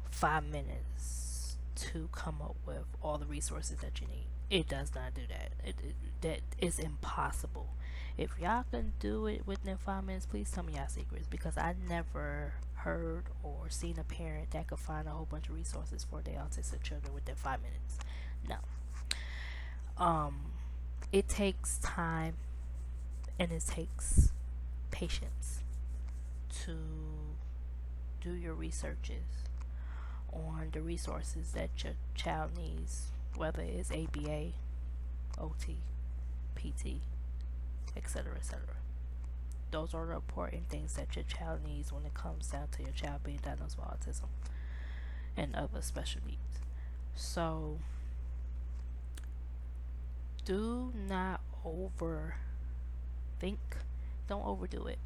five 0.09 0.43
minutes 0.45 1.57
to 1.75 2.09
come 2.11 2.41
up 2.41 2.55
with 2.65 2.85
all 3.01 3.17
the 3.17 3.25
resources 3.25 3.77
that 3.81 4.01
you 4.01 4.07
need. 4.07 4.25
It 4.49 4.67
does 4.67 4.93
not 4.95 5.13
do 5.13 5.21
that. 5.29 5.51
It, 5.63 5.75
it, 5.83 5.95
that 6.21 6.39
is 6.59 6.79
impossible. 6.79 7.67
If 8.17 8.31
y'all 8.41 8.65
can 8.71 8.93
do 8.99 9.27
it 9.27 9.45
within 9.45 9.77
five 9.77 10.03
minutes, 10.03 10.25
please 10.25 10.49
tell 10.49 10.63
me 10.63 10.73
y'all 10.73 10.87
secrets 10.87 11.27
because 11.29 11.57
I 11.57 11.75
never 11.87 12.53
heard 12.77 13.25
or 13.43 13.69
seen 13.69 13.97
a 13.99 14.03
parent 14.03 14.51
that 14.51 14.67
could 14.67 14.79
find 14.79 15.07
a 15.07 15.11
whole 15.11 15.27
bunch 15.29 15.49
of 15.49 15.55
resources 15.55 16.05
for 16.09 16.21
their 16.21 16.35
autistic 16.35 16.83
children 16.83 17.13
within 17.13 17.35
five 17.35 17.59
minutes. 17.61 17.97
No. 18.47 18.57
Um, 20.03 20.51
it 21.11 21.27
takes 21.27 21.79
time 21.79 22.35
and 23.39 23.51
it 23.51 23.63
takes 23.67 24.31
patience 24.91 25.61
to 26.65 26.75
do 28.21 28.31
your 28.31 28.53
researches 28.53 29.47
on 30.31 30.69
the 30.71 30.81
resources 30.81 31.51
that 31.53 31.69
your 31.83 31.93
child 32.15 32.51
needs, 32.57 33.07
whether 33.35 33.61
it's 33.61 33.91
ABA, 33.91 34.51
OT, 35.37 35.77
PT, 36.55 37.01
etc., 37.95 38.35
etc. 38.35 38.59
Those 39.71 39.93
are 39.93 40.05
the 40.05 40.15
important 40.15 40.69
things 40.69 40.93
that 40.93 41.15
your 41.15 41.25
child 41.25 41.59
needs 41.65 41.91
when 41.91 42.05
it 42.05 42.13
comes 42.13 42.47
down 42.47 42.67
to 42.77 42.83
your 42.83 42.93
child 42.93 43.23
being 43.23 43.39
diagnosed 43.43 43.77
with 43.77 43.87
autism 43.87 44.29
and 45.35 45.55
other 45.55 45.81
special 45.81 46.21
needs. 46.25 46.39
So, 47.15 47.79
do 50.45 50.93
not 50.95 51.41
overthink. 51.65 53.57
Don't 54.29 54.45
overdo 54.45 54.87
it. 54.87 54.99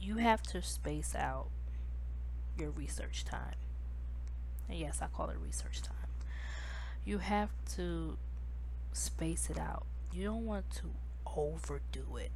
You 0.00 0.16
have 0.16 0.42
to 0.44 0.62
space 0.62 1.14
out 1.14 1.48
your 2.58 2.70
research 2.70 3.24
time. 3.24 3.54
And 4.68 4.78
yes, 4.78 5.00
I 5.00 5.06
call 5.06 5.30
it 5.30 5.36
research 5.38 5.82
time. 5.82 5.94
You 7.04 7.18
have 7.18 7.50
to 7.76 8.18
space 8.92 9.48
it 9.50 9.58
out. 9.58 9.86
You 10.12 10.24
don't 10.24 10.46
want 10.46 10.70
to 10.72 10.90
overdo 11.36 12.16
it. 12.16 12.30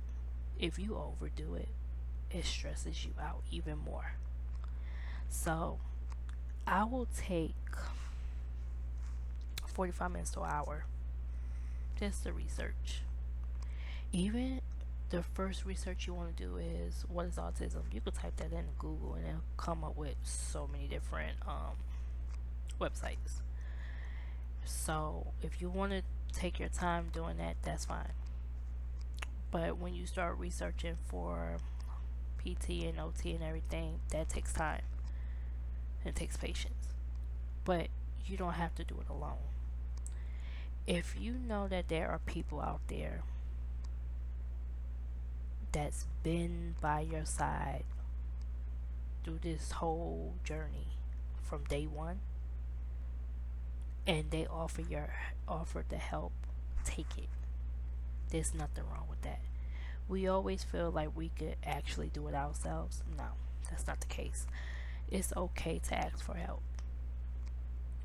If 0.62 0.78
you 0.78 0.96
overdo 0.96 1.56
it, 1.56 1.68
it 2.30 2.44
stresses 2.44 3.04
you 3.04 3.10
out 3.20 3.42
even 3.50 3.78
more. 3.78 4.12
So, 5.28 5.80
I 6.68 6.84
will 6.84 7.08
take 7.16 7.56
45 9.66 10.12
minutes 10.12 10.30
to 10.30 10.42
an 10.42 10.50
hour 10.52 10.84
just 11.98 12.22
to 12.22 12.32
research. 12.32 13.02
Even 14.12 14.60
the 15.10 15.24
first 15.34 15.66
research 15.66 16.06
you 16.06 16.14
want 16.14 16.36
to 16.36 16.42
do 16.44 16.58
is 16.58 17.04
what 17.08 17.26
is 17.26 17.34
autism? 17.34 17.82
You 17.92 18.00
could 18.00 18.14
type 18.14 18.36
that 18.36 18.52
in 18.52 18.66
google 18.78 19.14
and 19.14 19.26
it'll 19.26 19.40
come 19.56 19.82
up 19.82 19.96
with 19.96 20.14
so 20.22 20.68
many 20.70 20.86
different 20.86 21.38
um, 21.44 21.74
websites. 22.80 23.40
So 24.64 25.26
if 25.42 25.60
you 25.60 25.70
want 25.70 25.90
to 25.90 26.02
take 26.32 26.60
your 26.60 26.68
time 26.68 27.10
doing 27.12 27.36
that 27.38 27.56
that's 27.62 27.84
fine 27.84 28.12
but 29.52 29.78
when 29.78 29.94
you 29.94 30.06
start 30.06 30.36
researching 30.38 30.96
for 31.06 31.58
pt 32.38 32.70
and 32.84 32.98
ot 32.98 33.24
and 33.24 33.44
everything 33.44 34.00
that 34.10 34.28
takes 34.28 34.52
time 34.52 34.82
it 36.04 36.16
takes 36.16 36.36
patience. 36.36 36.94
But 37.64 37.88
you 38.26 38.36
don't 38.36 38.54
have 38.54 38.74
to 38.76 38.84
do 38.84 38.96
it 39.00 39.08
alone. 39.08 39.38
If 40.86 41.14
you 41.18 41.34
know 41.34 41.68
that 41.68 41.88
there 41.88 42.08
are 42.08 42.18
people 42.18 42.60
out 42.60 42.80
there 42.88 43.22
that's 45.70 46.06
been 46.22 46.74
by 46.80 47.00
your 47.00 47.24
side 47.24 47.84
through 49.24 49.38
this 49.42 49.72
whole 49.72 50.34
journey 50.44 50.88
from 51.40 51.64
day 51.64 51.86
one 51.86 52.18
and 54.06 54.30
they 54.30 54.46
offer 54.46 54.82
your 54.82 55.14
offer 55.46 55.84
the 55.88 55.96
help 55.96 56.32
take 56.84 57.16
it 57.16 57.28
there's 58.32 58.54
nothing 58.54 58.84
wrong 58.90 59.06
with 59.08 59.22
that. 59.22 59.40
We 60.08 60.26
always 60.26 60.64
feel 60.64 60.90
like 60.90 61.16
we 61.16 61.30
could 61.38 61.56
actually 61.64 62.08
do 62.08 62.26
it 62.28 62.34
ourselves. 62.34 63.02
No 63.16 63.28
that's 63.70 63.86
not 63.86 64.00
the 64.00 64.06
case. 64.06 64.46
It's 65.10 65.32
okay 65.36 65.80
to 65.88 65.94
ask 65.94 66.22
for 66.22 66.34
help. 66.34 66.62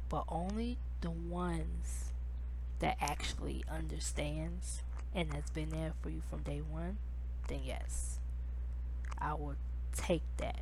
But 0.10 0.24
only 0.30 0.78
the 1.02 1.12
ones 1.12 2.12
that 2.80 2.98
actually 3.02 3.66
understands 3.70 4.84
and 5.14 5.34
has 5.34 5.50
been 5.50 5.70
there 5.70 5.94
for 6.02 6.10
you 6.10 6.22
from 6.30 6.44
day 6.44 6.62
one 6.62 6.98
then 7.48 7.62
yes, 7.66 8.20
I 9.18 9.34
would 9.34 9.56
take 9.96 10.24
that 10.38 10.60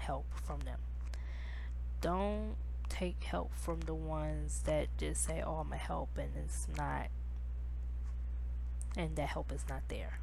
help 0.00 0.24
from 0.42 0.60
them. 0.60 0.78
Don't 2.00 2.56
take 2.88 3.22
help 3.24 3.54
from 3.54 3.80
the 3.80 3.94
ones 3.94 4.62
that 4.64 4.88
just 4.96 5.22
say, 5.24 5.42
"Oh, 5.42 5.56
I'm 5.56 5.72
a 5.72 5.76
help," 5.76 6.16
and 6.16 6.30
it's 6.36 6.66
not, 6.76 7.08
and 8.96 9.16
that 9.16 9.28
help 9.28 9.52
is 9.52 9.64
not 9.68 9.82
there. 9.88 10.18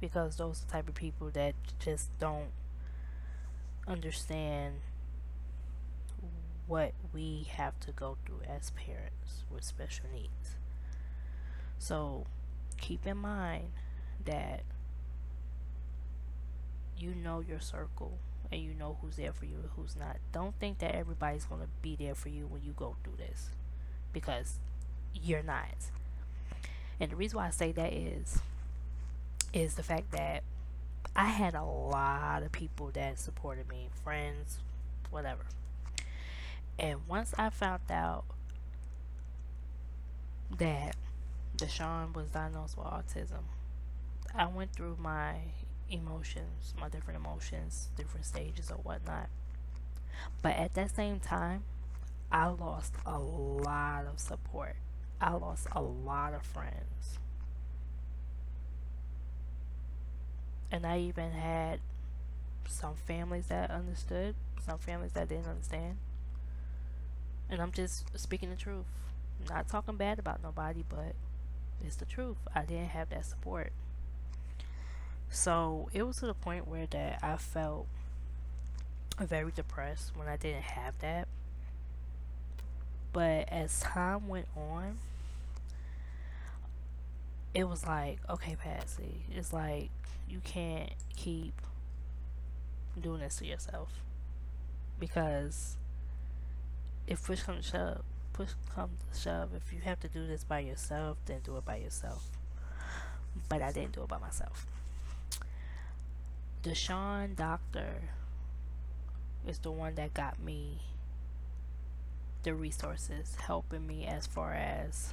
Because 0.00 0.36
those 0.36 0.62
are 0.62 0.66
the 0.66 0.72
type 0.72 0.88
of 0.88 0.94
people 0.94 1.30
that 1.30 1.54
just 1.78 2.16
don't 2.18 2.50
understand 3.86 4.76
what 6.66 6.92
we 7.12 7.46
have 7.56 7.78
to 7.80 7.92
go 7.92 8.16
through 8.24 8.40
as 8.48 8.70
parents 8.70 9.44
with 9.50 9.64
special 9.64 10.06
needs. 10.14 10.56
So 11.78 12.26
keep 12.78 13.06
in 13.06 13.16
mind 13.16 13.70
that 14.24 14.62
you 16.96 17.14
know 17.14 17.40
your 17.40 17.60
circle 17.60 18.18
and 18.52 18.60
you 18.60 18.74
know 18.74 18.98
who's 19.00 19.16
there 19.16 19.32
for 19.32 19.46
you 19.46 19.56
and 19.56 19.70
who's 19.76 19.96
not. 19.96 20.16
Don't 20.32 20.54
think 20.60 20.78
that 20.78 20.94
everybody's 20.94 21.44
going 21.44 21.62
to 21.62 21.68
be 21.82 21.96
there 21.96 22.14
for 22.14 22.28
you 22.28 22.46
when 22.46 22.62
you 22.62 22.72
go 22.72 22.96
through 23.02 23.16
this 23.16 23.50
because 24.12 24.58
you're 25.14 25.42
not. 25.42 25.90
And 27.00 27.10
the 27.10 27.16
reason 27.16 27.38
why 27.38 27.46
I 27.46 27.50
say 27.50 27.72
that 27.72 27.92
is 27.92 28.40
is 29.52 29.74
the 29.74 29.82
fact 29.82 30.12
that 30.12 30.44
I 31.16 31.26
had 31.26 31.54
a 31.54 31.64
lot 31.64 32.42
of 32.42 32.52
people 32.52 32.90
that 32.92 33.18
supported 33.18 33.68
me, 33.68 33.88
friends, 34.04 34.58
whatever. 35.10 35.44
And 36.78 37.00
once 37.08 37.34
I 37.36 37.50
found 37.50 37.82
out 37.90 38.24
that 40.58 40.94
Deshaun 41.56 42.14
was 42.14 42.28
diagnosed 42.30 42.76
with 42.76 42.86
autism, 42.86 43.42
I 44.34 44.46
went 44.46 44.72
through 44.72 44.96
my 45.00 45.34
emotions, 45.90 46.74
my 46.80 46.88
different 46.88 47.18
emotions, 47.18 47.88
different 47.96 48.24
stages 48.24 48.70
or 48.70 48.76
whatnot. 48.76 49.28
But 50.42 50.56
at 50.56 50.74
that 50.74 50.94
same 50.94 51.18
time, 51.18 51.64
I 52.30 52.46
lost 52.46 52.94
a 53.04 53.18
lot 53.18 54.06
of 54.06 54.20
support. 54.20 54.76
I 55.20 55.32
lost 55.32 55.66
a 55.72 55.82
lot 55.82 56.34
of 56.34 56.42
friends. 56.42 57.18
And 60.72 60.86
I 60.86 60.98
even 60.98 61.32
had 61.32 61.80
some 62.66 62.94
families 62.94 63.46
that 63.48 63.70
understood, 63.70 64.34
some 64.64 64.78
families 64.78 65.12
that 65.12 65.28
didn't 65.28 65.46
understand. 65.46 65.96
And 67.50 67.60
I'm 67.60 67.72
just 67.72 68.06
speaking 68.18 68.50
the 68.50 68.56
truth. 68.56 68.86
not 69.48 69.68
talking 69.68 69.96
bad 69.96 70.18
about 70.18 70.42
nobody, 70.42 70.84
but 70.88 71.14
it's 71.84 71.96
the 71.96 72.04
truth. 72.04 72.36
I 72.54 72.62
didn't 72.64 72.88
have 72.88 73.10
that 73.10 73.24
support. 73.26 73.72
So 75.30 75.88
it 75.92 76.02
was 76.02 76.16
to 76.18 76.26
the 76.26 76.34
point 76.34 76.68
where 76.68 76.86
that 76.86 77.18
I 77.22 77.36
felt 77.36 77.86
very 79.18 79.52
depressed 79.52 80.12
when 80.16 80.28
I 80.28 80.36
didn't 80.36 80.62
have 80.62 80.98
that. 81.00 81.28
But 83.12 83.48
as 83.48 83.80
time 83.80 84.28
went 84.28 84.46
on, 84.56 84.98
it 87.54 87.68
was 87.68 87.86
like, 87.86 88.18
okay, 88.28 88.56
Patsy, 88.56 89.24
it's 89.30 89.52
like 89.52 89.90
you 90.28 90.40
can't 90.44 90.92
keep 91.16 91.54
doing 93.00 93.20
this 93.20 93.36
to 93.36 93.46
yourself 93.46 93.90
because 94.98 95.76
if 97.06 97.24
push 97.24 97.42
comes 97.42 97.66
to 97.66 97.70
shove, 97.70 98.02
push 98.32 98.50
comes 98.74 98.98
to 99.12 99.20
shove, 99.20 99.50
if 99.54 99.72
you 99.72 99.80
have 99.80 99.98
to 100.00 100.08
do 100.08 100.26
this 100.26 100.44
by 100.44 100.60
yourself, 100.60 101.18
then 101.26 101.40
do 101.42 101.56
it 101.56 101.64
by 101.64 101.76
yourself. 101.76 102.28
But 103.48 103.62
I 103.62 103.72
didn't 103.72 103.92
do 103.92 104.02
it 104.02 104.08
by 104.08 104.18
myself. 104.18 104.66
Deshaun 106.62 107.34
Doctor 107.34 108.02
is 109.46 109.58
the 109.58 109.70
one 109.70 109.94
that 109.96 110.14
got 110.14 110.38
me 110.38 110.78
the 112.42 112.54
resources, 112.54 113.36
helping 113.40 113.86
me 113.86 114.06
as 114.06 114.26
far 114.26 114.54
as 114.54 115.12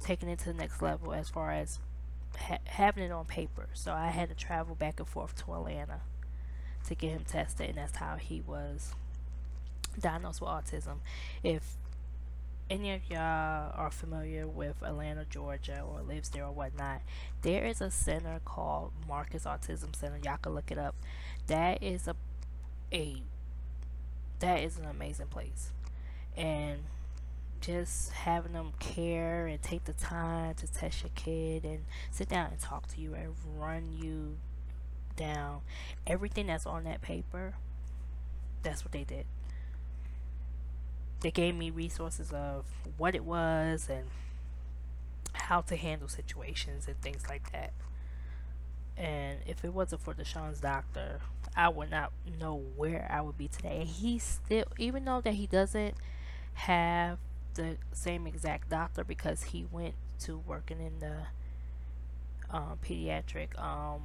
taking 0.00 0.28
it 0.28 0.38
to 0.40 0.46
the 0.46 0.54
next 0.54 0.82
level, 0.82 1.12
as 1.12 1.28
far 1.28 1.52
as 1.52 1.78
ha- 2.36 2.58
having 2.64 3.04
it 3.04 3.12
on 3.12 3.24
paper. 3.24 3.68
So 3.74 3.92
I 3.92 4.08
had 4.08 4.28
to 4.28 4.34
travel 4.34 4.74
back 4.74 5.00
and 5.00 5.08
forth 5.08 5.34
to 5.44 5.54
Atlanta 5.54 6.00
to 6.86 6.94
get 6.94 7.10
him 7.10 7.24
tested, 7.26 7.70
and 7.70 7.78
that's 7.78 7.96
how 7.96 8.16
he 8.16 8.40
was 8.40 8.94
diagnosed 10.00 10.40
with 10.40 10.50
autism. 10.50 10.98
If 11.42 11.76
any 12.70 12.92
of 12.92 13.00
y'all 13.10 13.72
are 13.74 13.90
familiar 13.90 14.46
with 14.46 14.82
Atlanta, 14.82 15.24
Georgia, 15.24 15.80
or 15.80 16.02
lives 16.02 16.28
there 16.30 16.44
or 16.44 16.52
whatnot, 16.52 17.00
there 17.42 17.64
is 17.64 17.80
a 17.80 17.90
center 17.90 18.40
called 18.44 18.92
Marcus 19.06 19.44
Autism 19.44 19.96
Center. 19.96 20.18
Y'all 20.22 20.36
can 20.36 20.54
look 20.54 20.70
it 20.70 20.78
up. 20.78 20.94
That 21.46 21.82
is 21.82 22.06
a 22.06 22.16
a 22.92 23.22
that 24.38 24.60
is 24.60 24.78
an 24.78 24.84
amazing 24.86 25.26
place, 25.26 25.72
and 26.36 26.80
just 27.60 28.12
having 28.12 28.52
them 28.52 28.72
care 28.78 29.46
and 29.46 29.60
take 29.62 29.84
the 29.84 29.92
time 29.92 30.54
to 30.54 30.72
test 30.72 31.02
your 31.02 31.10
kid 31.14 31.64
and 31.64 31.84
sit 32.10 32.28
down 32.28 32.50
and 32.50 32.60
talk 32.60 32.86
to 32.88 33.00
you 33.00 33.14
and 33.14 33.34
run 33.56 33.92
you 33.92 34.36
down 35.16 35.60
everything 36.06 36.46
that's 36.46 36.66
on 36.66 36.84
that 36.84 37.00
paper. 37.00 37.54
That's 38.62 38.84
what 38.84 38.92
they 38.92 39.04
did 39.04 39.26
they 41.20 41.30
gave 41.30 41.54
me 41.54 41.70
resources 41.70 42.32
of 42.32 42.64
what 42.96 43.14
it 43.14 43.24
was 43.24 43.88
and 43.90 44.06
how 45.32 45.60
to 45.62 45.76
handle 45.76 46.08
situations 46.08 46.86
and 46.86 47.00
things 47.00 47.28
like 47.28 47.52
that. 47.52 47.72
And 48.96 49.38
if 49.46 49.64
it 49.64 49.72
wasn't 49.72 50.02
for 50.02 50.14
Deshaun's 50.14 50.60
doctor, 50.60 51.20
I 51.56 51.68
would 51.68 51.90
not 51.90 52.12
know 52.40 52.62
where 52.76 53.08
I 53.10 53.20
would 53.20 53.38
be 53.38 53.48
today. 53.48 53.78
And 53.80 53.88
he 53.88 54.18
still, 54.18 54.64
even 54.78 55.04
though 55.04 55.20
that 55.20 55.34
he 55.34 55.46
doesn't 55.46 55.94
have 56.54 57.18
the 57.58 57.76
same 57.92 58.26
exact 58.26 58.70
doctor 58.70 59.04
because 59.04 59.42
he 59.44 59.66
went 59.70 59.94
to 60.20 60.38
working 60.38 60.80
in 60.80 61.00
the 61.00 61.16
um, 62.50 62.78
pediatric 62.84 63.58
um, 63.62 64.02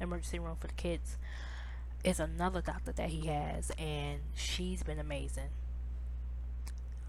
emergency 0.00 0.38
room 0.38 0.56
for 0.60 0.66
the 0.66 0.74
kids, 0.74 1.16
is 2.04 2.20
another 2.20 2.60
doctor 2.60 2.92
that 2.92 3.08
he 3.08 3.28
has, 3.28 3.70
and 3.78 4.20
she's 4.34 4.82
been 4.82 4.98
amazing 4.98 5.48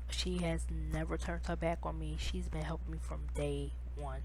she 0.10 0.38
has 0.38 0.66
never 0.94 1.18
turned 1.18 1.46
her 1.48 1.56
back 1.56 1.80
on 1.84 2.00
me. 2.00 2.16
She's 2.20 2.48
been 2.48 2.64
helping 2.64 2.94
me 2.94 3.00
from 3.02 3.22
day 3.34 3.72
one. 3.96 4.22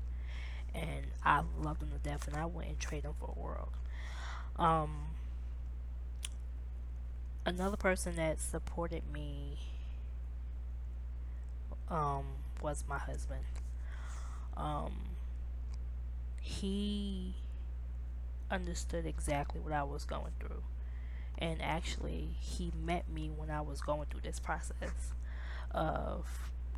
And 0.75 1.07
I 1.25 1.43
love 1.61 1.81
them 1.81 1.91
to 1.91 1.99
death 1.99 2.29
and 2.29 2.37
I 2.37 2.47
wouldn't 2.47 2.79
trade 2.79 3.03
them 3.03 3.15
for 3.19 3.35
a 3.37 3.41
world. 3.41 3.73
Um 4.57 5.07
another 7.45 7.77
person 7.77 8.17
that 8.17 8.41
supported 8.41 9.03
me 9.13 9.59
um 11.91 12.25
was 12.63 12.85
my 12.89 12.99
husband. 12.99 13.45
Um 14.57 14.93
he 16.41 17.35
understood 18.51 19.07
exactly 19.07 19.61
what 19.61 19.73
I 19.73 19.83
was 19.83 20.05
going 20.05 20.33
through. 20.41 20.63
And 21.39 21.63
actually, 21.63 22.31
he 22.41 22.73
met 22.85 23.09
me 23.09 23.31
when 23.35 23.51
I 23.51 23.61
was 23.61 23.81
going 23.81 24.07
through 24.11 24.21
this 24.23 24.39
process 24.39 25.13
of 25.71 26.27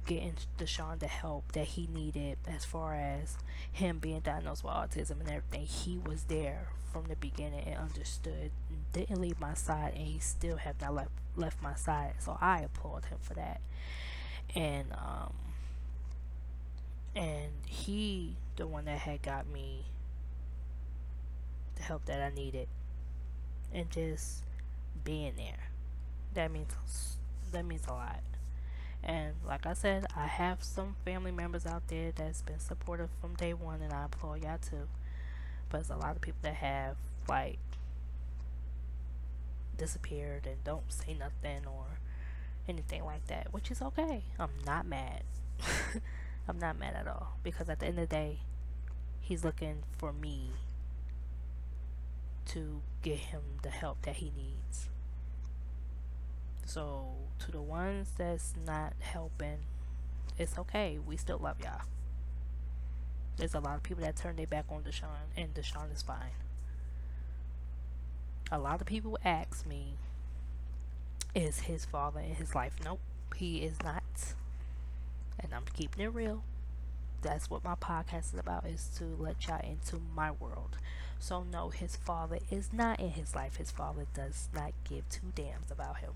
getting 0.07 0.35
Deshaun 0.59 0.99
the 0.99 1.07
help 1.07 1.53
that 1.53 1.65
he 1.65 1.89
needed 1.93 2.39
as 2.47 2.65
far 2.65 2.95
as 2.95 3.39
him 3.73 3.99
being 3.99 4.21
diagnosed 4.21 4.65
with 4.65 4.73
autism 4.73 5.21
and 5.21 5.31
everything. 5.31 5.67
He 5.67 5.99
was 5.99 6.25
there 6.25 6.69
from 6.93 7.05
the 7.07 7.17
beginning 7.17 7.65
and 7.67 7.77
understood, 7.77 8.51
didn't 8.93 9.21
leave 9.21 9.41
my 9.41 9.55
side, 9.55 9.95
and 9.97 10.07
he 10.07 10.19
still 10.19 10.59
have 10.59 10.81
not 10.81 10.95
left 10.95 11.11
left 11.35 11.63
my 11.63 11.75
side. 11.75 12.15
So 12.19 12.37
I 12.41 12.61
applaud 12.61 13.07
him 13.07 13.19
for 13.21 13.35
that. 13.35 13.61
And 14.55 14.93
um, 14.93 15.33
and 17.17 17.53
he 17.67 18.37
the 18.57 18.67
one 18.67 18.85
that 18.85 18.99
had 18.99 19.23
got 19.23 19.49
me 19.49 19.85
the 21.77 21.83
help 21.83 22.05
that 22.07 22.21
I 22.21 22.35
needed, 22.35 22.69
and 23.73 23.91
just 23.91 24.43
being 25.05 25.35
there. 25.37 25.71
That 26.35 26.51
means 26.51 26.73
that 27.53 27.65
means 27.65 27.87
a 27.87 27.93
lot. 27.93 28.21
And 29.03 29.35
like 29.47 29.67
I 29.67 29.73
said, 29.73 30.07
I 30.17 30.27
have 30.27 30.63
some 30.63 30.95
family 31.05 31.33
members 31.33 31.67
out 31.67 31.89
there 31.89 32.13
that's 32.15 32.43
been 32.43 32.61
supportive 32.61 33.11
from 33.21 33.35
day 33.35 33.53
one, 33.53 33.83
and 33.83 33.93
I 33.93 34.05
applaud 34.05 34.43
y'all 34.43 34.59
too. 34.59 34.89
But 35.69 35.79
there's 35.79 35.91
a 35.91 35.97
lot 35.97 36.15
of 36.15 36.23
people 36.23 36.39
that 36.43 36.55
have 36.55 36.97
like 37.29 37.59
disappeared 39.77 40.47
and 40.47 40.63
don't 40.65 40.91
say 40.93 41.15
nothing 41.15 41.67
or 41.67 41.99
anything 42.69 43.05
like 43.05 43.27
that, 43.27 43.53
which 43.53 43.71
is 43.71 43.83
okay. 43.83 44.25
I'm 44.39 44.51
not 44.67 44.87
mad. 44.87 45.25
I'm 46.49 46.59
not 46.59 46.79
mad 46.79 46.95
at 46.95 47.07
all 47.07 47.39
because 47.43 47.69
at 47.69 47.81
the 47.81 47.87
end 47.87 47.99
of 47.99 48.09
the 48.09 48.15
day, 48.15 48.41
he's 49.21 49.45
looking 49.45 49.83
for 49.97 50.13
me 50.13 50.51
to 52.47 52.83
get 53.03 53.19
him 53.19 53.43
the 53.63 53.71
help 53.71 54.03
that 54.03 54.17
he 54.17 54.33
needs. 54.37 54.89
So 56.65 57.15
to 57.41 57.53
the 57.53 57.61
ones 57.61 58.13
that's 58.17 58.55
not 58.67 58.95
helping, 59.01 59.59
it's 60.39 60.59
okay. 60.59 60.99
We 61.05 61.17
still 61.17 61.39
love 61.39 61.61
y'all. 61.63 61.83
There's 63.37 63.55
a 63.55 63.61
lot 63.61 63.77
of 63.77 63.83
people 63.83 64.03
that 64.05 64.17
turn 64.17 64.37
their 64.37 64.47
back 64.47 64.67
on 64.71 64.83
Deshaun, 64.83 65.31
and 65.37 65.55
Deshaun 65.55 65.93
is 65.93 66.03
fine. 66.03 66.33
A 68.51 68.59
lot 68.59 68.81
of 68.81 68.87
people 68.87 69.19
ask 69.25 69.67
me, 69.67 69.97
is 71.35 71.61
his 71.61 71.85
father 71.85 72.21
in 72.21 72.35
his 72.35 72.55
life? 72.55 72.75
Nope, 72.85 73.01
he 73.37 73.59
is 73.59 73.77
not. 73.83 74.03
And 75.41 75.53
I'm 75.55 75.65
keeping 75.75 76.05
it 76.05 76.13
real. 76.13 76.43
That's 77.23 77.49
what 77.49 77.65
my 77.65 77.75
podcast 77.75 78.35
is 78.35 78.41
about 78.41 78.67
is 78.67 78.91
to 78.99 79.05
let 79.19 79.47
y'all 79.47 79.61
into 79.65 80.01
my 80.15 80.31
world. 80.31 80.77
So 81.19 81.45
no, 81.51 81.71
his 81.71 81.95
father 81.97 82.39
is 82.51 82.73
not 82.73 82.99
in 83.01 83.11
his 83.11 83.35
life. 83.35 83.57
His 83.57 83.71
father 83.71 84.07
does 84.13 84.49
not 84.55 84.73
give 84.89 85.09
two 85.09 85.33
damns 85.35 85.71
about 85.71 85.99
him. 85.99 86.13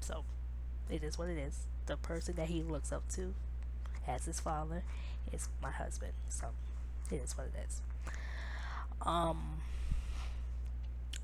So 0.00 0.24
it 0.90 1.02
is 1.02 1.18
what 1.18 1.28
it 1.28 1.38
is. 1.38 1.60
The 1.86 1.96
person 1.96 2.34
that 2.36 2.48
he 2.48 2.62
looks 2.62 2.92
up 2.92 3.08
to 3.12 3.34
as 4.06 4.26
his 4.26 4.40
father 4.40 4.82
is 5.32 5.48
my 5.62 5.70
husband. 5.70 6.12
So 6.28 6.48
it 7.10 7.16
is 7.16 7.36
what 7.36 7.46
it 7.46 7.54
is. 7.66 7.80
Um 9.00 9.62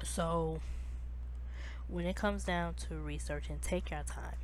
so 0.02 0.60
when 1.92 2.06
it 2.06 2.16
comes 2.16 2.44
down 2.44 2.74
to 2.74 2.94
researching, 2.94 3.58
take 3.60 3.90
your 3.90 4.02
time. 4.02 4.36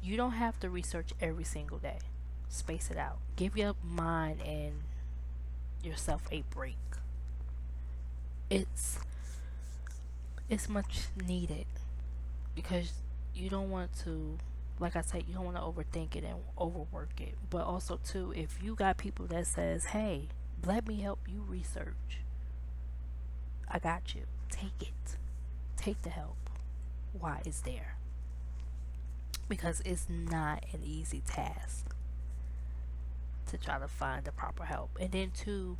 You 0.00 0.16
don't 0.16 0.32
have 0.32 0.58
to 0.60 0.70
research 0.70 1.10
every 1.20 1.44
single 1.44 1.78
day. 1.78 1.98
Space 2.48 2.90
it 2.90 2.96
out. 2.96 3.18
Give 3.34 3.56
your 3.56 3.74
mind 3.84 4.40
and 4.40 4.72
yourself 5.82 6.22
a 6.30 6.44
break. 6.50 6.76
It's 8.48 9.00
it's 10.48 10.68
much 10.68 11.02
needed 11.26 11.66
because 12.54 12.92
you 13.34 13.50
don't 13.50 13.70
want 13.70 13.90
to 14.04 14.38
like 14.78 14.96
I 14.96 15.02
said, 15.02 15.24
you 15.28 15.34
don't 15.34 15.44
want 15.44 15.56
to 15.56 15.62
overthink 15.62 16.16
it 16.16 16.24
and 16.24 16.36
overwork 16.58 17.20
it. 17.20 17.34
But 17.50 17.64
also 17.64 17.98
too, 18.02 18.32
if 18.34 18.62
you 18.62 18.74
got 18.74 18.96
people 18.96 19.26
that 19.26 19.46
says, 19.46 19.86
"Hey, 19.86 20.28
let 20.64 20.86
me 20.86 21.00
help 21.00 21.20
you 21.28 21.42
research." 21.46 22.20
I 23.70 23.78
got 23.78 24.14
you. 24.14 24.22
Take 24.50 24.82
it. 24.82 25.16
Take 25.76 26.02
the 26.02 26.10
help. 26.10 26.36
Why 27.18 27.40
is 27.46 27.60
there? 27.60 27.96
Because 29.48 29.80
it's 29.84 30.06
not 30.08 30.64
an 30.72 30.80
easy 30.84 31.22
task 31.26 31.94
to 33.46 33.56
try 33.56 33.78
to 33.78 33.88
find 33.88 34.24
the 34.24 34.32
proper 34.32 34.64
help. 34.64 34.90
And 35.00 35.12
then 35.12 35.30
two, 35.32 35.76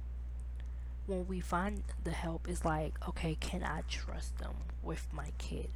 when 1.07 1.27
we 1.27 1.41
find 1.41 1.83
the 2.05 2.13
help, 2.13 2.49
it's 2.49 2.65
like, 2.65 2.95
okay, 3.09 3.37
can 3.41 3.63
I 3.65 3.83
trust 3.89 4.39
them 4.39 4.55
with 4.83 5.07
my 5.13 5.33
kid? 5.39 5.71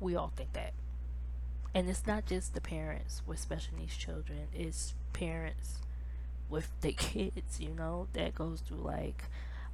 We 0.00 0.16
all 0.16 0.32
think 0.34 0.52
that. 0.54 0.72
And 1.74 1.88
it's 1.88 2.06
not 2.06 2.24
just 2.24 2.54
the 2.54 2.60
parents 2.60 3.22
with 3.26 3.38
special 3.38 3.76
needs 3.78 3.96
children, 3.96 4.48
it's 4.54 4.94
parents 5.12 5.78
with 6.48 6.70
the 6.80 6.92
kids, 6.96 7.60
you 7.60 7.74
know, 7.74 8.08
that 8.14 8.34
goes 8.34 8.60
through 8.60 8.78
like, 8.78 9.24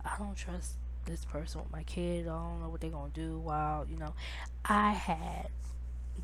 I 0.05 0.17
don't 0.19 0.37
trust 0.37 0.75
this 1.05 1.25
person 1.25 1.61
with 1.63 1.73
my 1.73 1.83
kid. 1.83 2.27
I 2.27 2.31
don't 2.31 2.61
know 2.61 2.69
what 2.69 2.81
they're 2.81 2.91
gonna 2.91 3.11
do. 3.13 3.39
While 3.39 3.87
you 3.91 3.97
know, 3.97 4.15
I 4.65 4.93
had 4.93 5.49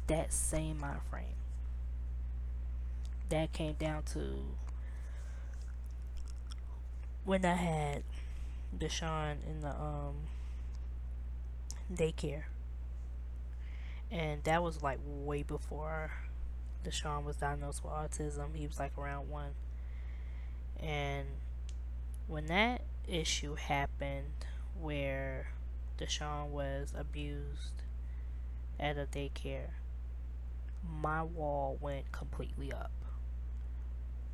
that 0.06 0.32
same 0.32 0.78
mind 0.78 1.00
frame. 1.10 1.24
That 3.28 3.52
came 3.52 3.74
down 3.74 4.04
to 4.14 4.20
when 7.24 7.44
I 7.44 7.54
had 7.54 8.02
Deshaun 8.76 9.36
in 9.46 9.60
the 9.60 9.70
um 9.70 10.14
daycare, 11.92 12.44
and 14.10 14.42
that 14.44 14.62
was 14.62 14.82
like 14.82 14.98
way 15.04 15.42
before 15.42 16.12
Deshaun 16.84 17.24
was 17.24 17.36
diagnosed 17.36 17.84
with 17.84 17.92
autism. 17.92 18.54
He 18.54 18.66
was 18.66 18.78
like 18.78 18.96
around 18.96 19.28
one, 19.28 19.50
and 20.80 21.26
when 22.26 22.46
that 22.46 22.82
issue 23.06 23.54
happened 23.54 24.46
where 24.80 25.48
Deshaun 25.98 26.48
was 26.48 26.92
abused 26.96 27.82
at 28.78 28.96
a 28.96 29.06
daycare, 29.06 29.70
my 31.00 31.22
wall 31.22 31.76
went 31.80 32.10
completely 32.12 32.72
up. 32.72 32.92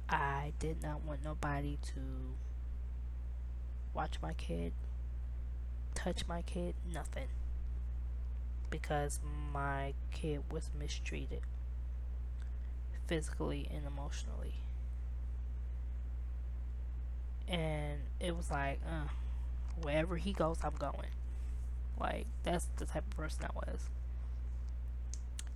I 0.09 0.53
did 0.59 0.83
not 0.83 1.03
want 1.03 1.25
nobody 1.25 1.79
to 1.95 2.01
watch 3.95 4.19
my 4.23 4.35
kid, 4.35 4.73
touch 5.95 6.27
my 6.29 6.43
kid, 6.43 6.75
nothing. 6.93 7.29
Because 8.69 9.21
my 9.53 9.95
kid 10.11 10.43
was 10.51 10.71
mistreated 10.79 11.41
physically 13.07 13.69
and 13.73 13.87
emotionally. 13.87 14.55
And 17.49 18.01
it 18.21 18.37
was 18.37 18.51
like, 18.51 18.81
uh, 18.87 19.09
wherever 19.83 20.17
he 20.17 20.33
goes, 20.33 20.59
I'm 20.63 20.75
going. 20.79 21.11
Like, 21.99 22.27
that's 22.43 22.69
the 22.77 22.87
type 22.87 23.05
of 23.11 23.17
person 23.17 23.45
I 23.45 23.51
was. 23.55 23.81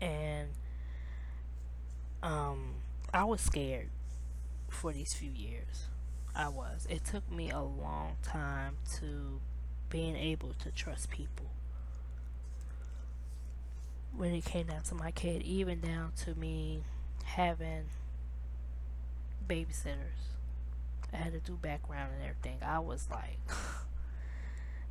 And, 0.01 0.49
um, 2.23 2.75
I 3.13 3.25
was 3.25 3.41
scared 3.41 3.91
for 4.69 4.93
these 4.93 5.15
few 5.15 5.31
years. 5.31 5.89
I 6.35 6.49
was. 6.49 6.87
It 6.89 7.05
took 7.05 7.31
me 7.31 7.51
a 7.51 7.61
long 7.61 8.17
time 8.23 8.77
to 8.99 9.41
being 9.91 10.15
able 10.17 10.55
to 10.63 10.71
trust 10.71 11.11
people. 11.11 11.47
When 14.17 14.33
it 14.33 14.45
came 14.45 14.67
down 14.67 14.83
to 14.83 14.95
my 14.95 15.11
kid, 15.11 15.43
even 15.43 15.81
down 15.81 16.13
to 16.25 16.35
me 16.35 16.83
having 17.25 17.85
babysitters. 19.49 20.35
I 21.13 21.17
had 21.17 21.33
to 21.33 21.41
do 21.41 21.55
background 21.55 22.13
and 22.15 22.23
everything. 22.23 22.59
I 22.63 22.79
was 22.81 23.09
like 23.11 23.39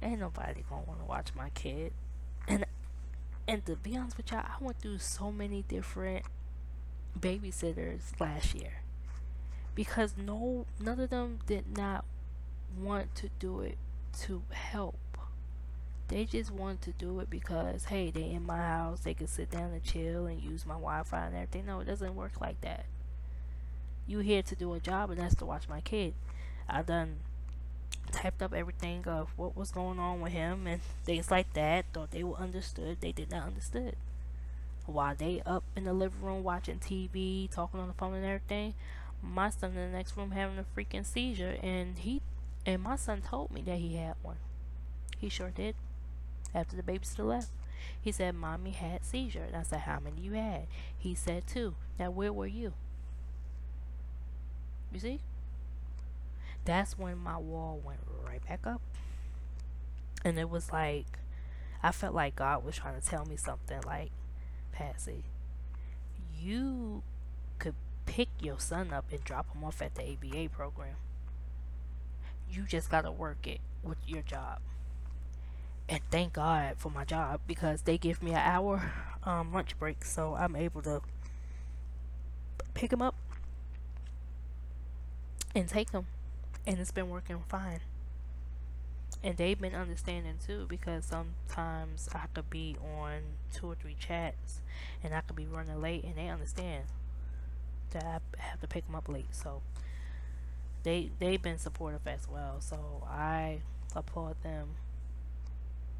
ain't 0.01 0.19
nobody 0.19 0.63
gonna 0.69 0.83
want 0.83 0.99
to 0.99 1.05
watch 1.05 1.29
my 1.35 1.49
kid. 1.49 1.93
And 2.47 2.65
and 3.47 3.65
to 3.65 3.75
be 3.75 3.97
honest 3.97 4.17
with 4.17 4.31
y'all, 4.31 4.39
I 4.45 4.63
went 4.63 4.79
through 4.79 4.99
so 4.99 5.31
many 5.31 5.63
different 5.67 6.25
babysitters 7.19 8.19
last 8.19 8.53
year 8.53 8.81
because 9.75 10.15
no 10.17 10.65
none 10.79 10.99
of 10.99 11.09
them 11.09 11.39
did 11.45 11.77
not 11.77 12.05
want 12.77 13.15
to 13.15 13.29
do 13.39 13.61
it 13.61 13.77
to 14.21 14.41
help. 14.51 14.97
They 16.09 16.23
just 16.25 16.51
wanted 16.51 16.81
to 16.83 16.91
do 16.91 17.19
it 17.19 17.29
because 17.29 17.85
hey, 17.85 18.11
they 18.11 18.31
in 18.31 18.45
my 18.45 18.57
house, 18.57 19.01
they 19.01 19.13
can 19.13 19.27
sit 19.27 19.51
down 19.51 19.71
and 19.71 19.83
chill 19.83 20.25
and 20.25 20.41
use 20.41 20.65
my 20.65 20.75
Wi-Fi 20.75 21.25
and 21.25 21.35
everything. 21.35 21.65
No, 21.65 21.79
it 21.79 21.85
doesn't 21.85 22.15
work 22.15 22.39
like 22.39 22.61
that. 22.61 22.85
You 24.05 24.19
here 24.19 24.41
to 24.41 24.55
do 24.55 24.73
a 24.73 24.79
job, 24.79 25.09
and 25.09 25.19
that's 25.19 25.35
to 25.35 25.45
watch 25.45 25.67
my 25.67 25.81
kid. 25.81 26.13
I 26.69 26.81
done 26.81 27.17
typed 28.11 28.41
up 28.41 28.53
everything 28.53 29.07
of 29.07 29.29
what 29.37 29.55
was 29.55 29.71
going 29.71 29.99
on 29.99 30.21
with 30.21 30.31
him 30.31 30.67
and 30.67 30.81
things 31.03 31.29
like 31.31 31.53
that. 31.53 31.85
Thought 31.93 32.11
they 32.11 32.23
were 32.23 32.37
understood. 32.37 32.97
They 33.01 33.11
did 33.11 33.31
not 33.31 33.47
understood. 33.47 33.95
While 34.85 35.15
they 35.15 35.41
up 35.45 35.63
in 35.75 35.83
the 35.83 35.93
living 35.93 36.21
room 36.21 36.43
watching 36.43 36.79
TV, 36.79 37.51
talking 37.51 37.79
on 37.79 37.87
the 37.87 37.93
phone 37.93 38.13
and 38.13 38.25
everything, 38.25 38.73
my 39.21 39.49
son 39.49 39.71
in 39.71 39.91
the 39.91 39.97
next 39.97 40.15
room 40.15 40.31
having 40.31 40.57
a 40.57 40.65
freaking 40.77 41.05
seizure, 41.05 41.57
and 41.61 41.99
he 41.99 42.21
and 42.65 42.81
my 42.81 42.95
son 42.95 43.21
told 43.21 43.51
me 43.51 43.61
that 43.61 43.79
he 43.79 43.95
had 43.95 44.15
one. 44.21 44.37
He 45.17 45.29
sure 45.29 45.49
did. 45.49 45.75
After 46.53 46.75
the 46.75 46.83
babysitter 46.83 47.25
left, 47.25 47.49
he 47.99 48.11
said, 48.11 48.35
"Mommy 48.35 48.71
had 48.71 49.05
seizure," 49.05 49.43
and 49.43 49.55
I 49.55 49.63
said, 49.63 49.81
"How 49.81 49.99
many 49.99 50.21
you 50.21 50.33
had?" 50.33 50.67
He 50.97 51.15
said 51.15 51.47
two. 51.47 51.75
Now 51.99 52.11
where 52.11 52.31
were 52.31 52.47
you? 52.47 52.73
You 54.91 54.99
see? 54.99 55.19
That's 56.67 56.97
when 56.97 57.17
my 57.17 57.37
wall 57.37 57.81
went 57.83 58.01
right 58.25 58.45
back 58.45 58.67
up. 58.67 58.81
And 60.25 60.37
it 60.37 60.49
was 60.49 60.71
like, 60.71 61.05
I 61.81 61.93
felt 61.93 62.13
like 62.13 62.35
God 62.35 62.65
was 62.65 62.75
trying 62.75 62.99
to 62.99 63.07
tell 63.07 63.25
me 63.25 63.37
something 63.37 63.79
like, 63.85 64.11
Patsy, 64.73 65.23
you 66.37 67.03
could 67.57 67.75
pick 68.05 68.27
your 68.41 68.59
son 68.59 68.91
up 68.91 69.05
and 69.11 69.23
drop 69.23 69.55
him 69.55 69.63
off 69.63 69.81
at 69.81 69.95
the 69.95 70.03
ABA 70.03 70.49
program. 70.49 70.97
You 72.51 72.63
just 72.63 72.89
got 72.89 73.01
to 73.01 73.11
work 73.11 73.47
it 73.47 73.61
with 73.81 73.97
your 74.05 74.21
job. 74.21 74.59
And 75.87 76.01
thank 76.11 76.33
God 76.33 76.75
for 76.77 76.89
my 76.91 77.05
job 77.05 77.39
because 77.47 77.83
they 77.83 77.97
give 77.97 78.21
me 78.21 78.31
an 78.31 78.37
hour 78.39 78.91
um, 79.23 79.53
lunch 79.53 79.79
break, 79.79 80.03
so 80.03 80.35
I'm 80.35 80.57
able 80.57 80.81
to 80.81 81.01
pick 82.73 82.91
him 82.91 83.01
up 83.01 83.15
and 85.55 85.69
take 85.69 85.91
him 85.91 86.05
and 86.67 86.79
it's 86.79 86.91
been 86.91 87.09
working 87.09 87.39
fine. 87.47 87.79
And 89.23 89.37
they've 89.37 89.59
been 89.59 89.73
understanding 89.73 90.35
too 90.45 90.67
because 90.69 91.05
sometimes 91.05 92.09
I 92.13 92.25
could 92.33 92.49
be 92.49 92.75
on 92.99 93.21
two 93.51 93.71
or 93.71 93.75
three 93.75 93.95
chats 93.97 94.61
and 95.01 95.15
I 95.15 95.21
could 95.21 95.37
be 95.37 95.47
running 95.47 95.81
late 95.81 96.03
and 96.03 96.15
they 96.15 96.27
understand 96.27 96.83
that 97.91 98.21
I 98.37 98.43
have 98.43 98.59
to 98.61 98.67
pick 98.67 98.85
them 98.85 98.95
up 98.95 99.09
late. 99.09 99.33
So 99.33 99.61
they 100.83 101.09
they've 101.19 101.41
been 101.41 101.57
supportive 101.57 102.05
as 102.05 102.27
well. 102.29 102.57
So 102.59 103.07
I 103.09 103.61
applaud 103.95 104.35
them. 104.43 104.67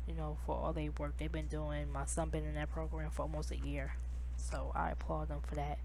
You 0.08 0.14
know, 0.14 0.38
for 0.46 0.56
all 0.56 0.74
they 0.74 0.90
work 0.90 1.14
they've 1.18 1.32
been 1.32 1.48
doing. 1.48 1.92
My 1.92 2.06
son 2.06 2.30
been 2.30 2.46
in 2.46 2.56
that 2.56 2.72
program 2.72 3.10
for 3.10 3.24
almost 3.24 3.52
a 3.52 3.58
year. 3.58 3.96
So 4.36 4.72
I 4.76 4.92
applaud 4.92 5.30
them 5.30 5.40
for 5.48 5.56
that. 5.56 5.80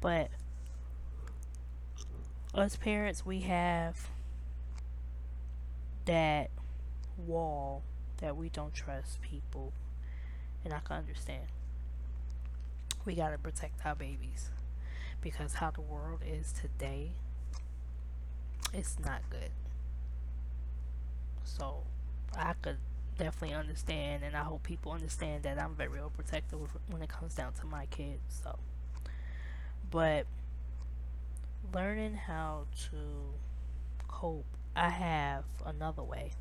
But 0.00 0.30
us 2.56 2.76
parents 2.76 3.24
we 3.26 3.40
have 3.40 4.08
that 6.06 6.50
wall 7.18 7.82
that 8.18 8.36
we 8.36 8.48
don't 8.48 8.72
trust 8.74 9.20
people. 9.20 9.72
And 10.64 10.72
I 10.72 10.80
can 10.80 10.96
understand. 10.96 11.44
We 13.04 13.14
got 13.14 13.30
to 13.30 13.38
protect 13.38 13.84
our 13.84 13.94
babies 13.94 14.50
because 15.20 15.54
how 15.54 15.70
the 15.70 15.80
world 15.80 16.22
is 16.26 16.52
today, 16.52 17.12
it's 18.72 18.96
not 19.04 19.20
good. 19.30 19.50
So 21.44 21.82
I 22.36 22.54
could 22.60 22.78
definitely 23.16 23.54
understand, 23.54 24.24
and 24.24 24.36
I 24.36 24.42
hope 24.42 24.64
people 24.64 24.92
understand 24.92 25.44
that 25.44 25.60
I'm 25.60 25.74
very 25.74 25.98
overprotective 26.00 26.58
when 26.90 27.02
it 27.02 27.08
comes 27.08 27.34
down 27.34 27.52
to 27.60 27.66
my 27.66 27.86
kids. 27.86 28.42
So, 28.42 28.58
but 29.90 30.26
learning 31.74 32.14
how 32.14 32.66
to 32.90 32.96
cope, 34.08 34.46
I 34.74 34.90
have 34.90 35.44
another 35.64 36.02
way. 36.02 36.32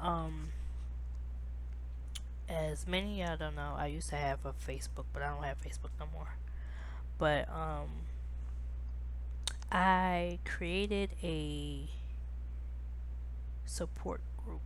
Um, 0.00 0.48
as 2.48 2.86
many 2.86 3.20
y'all 3.20 3.36
don't 3.36 3.54
know, 3.54 3.74
I 3.76 3.86
used 3.86 4.08
to 4.10 4.16
have 4.16 4.44
a 4.44 4.52
Facebook, 4.52 5.04
but 5.12 5.22
I 5.22 5.30
don't 5.30 5.42
have 5.44 5.60
Facebook 5.60 5.90
no 5.98 6.06
more. 6.12 6.36
But 7.18 7.48
um, 7.48 7.88
I 9.70 10.38
created 10.44 11.10
a 11.22 11.88
support 13.64 14.20
group 14.44 14.60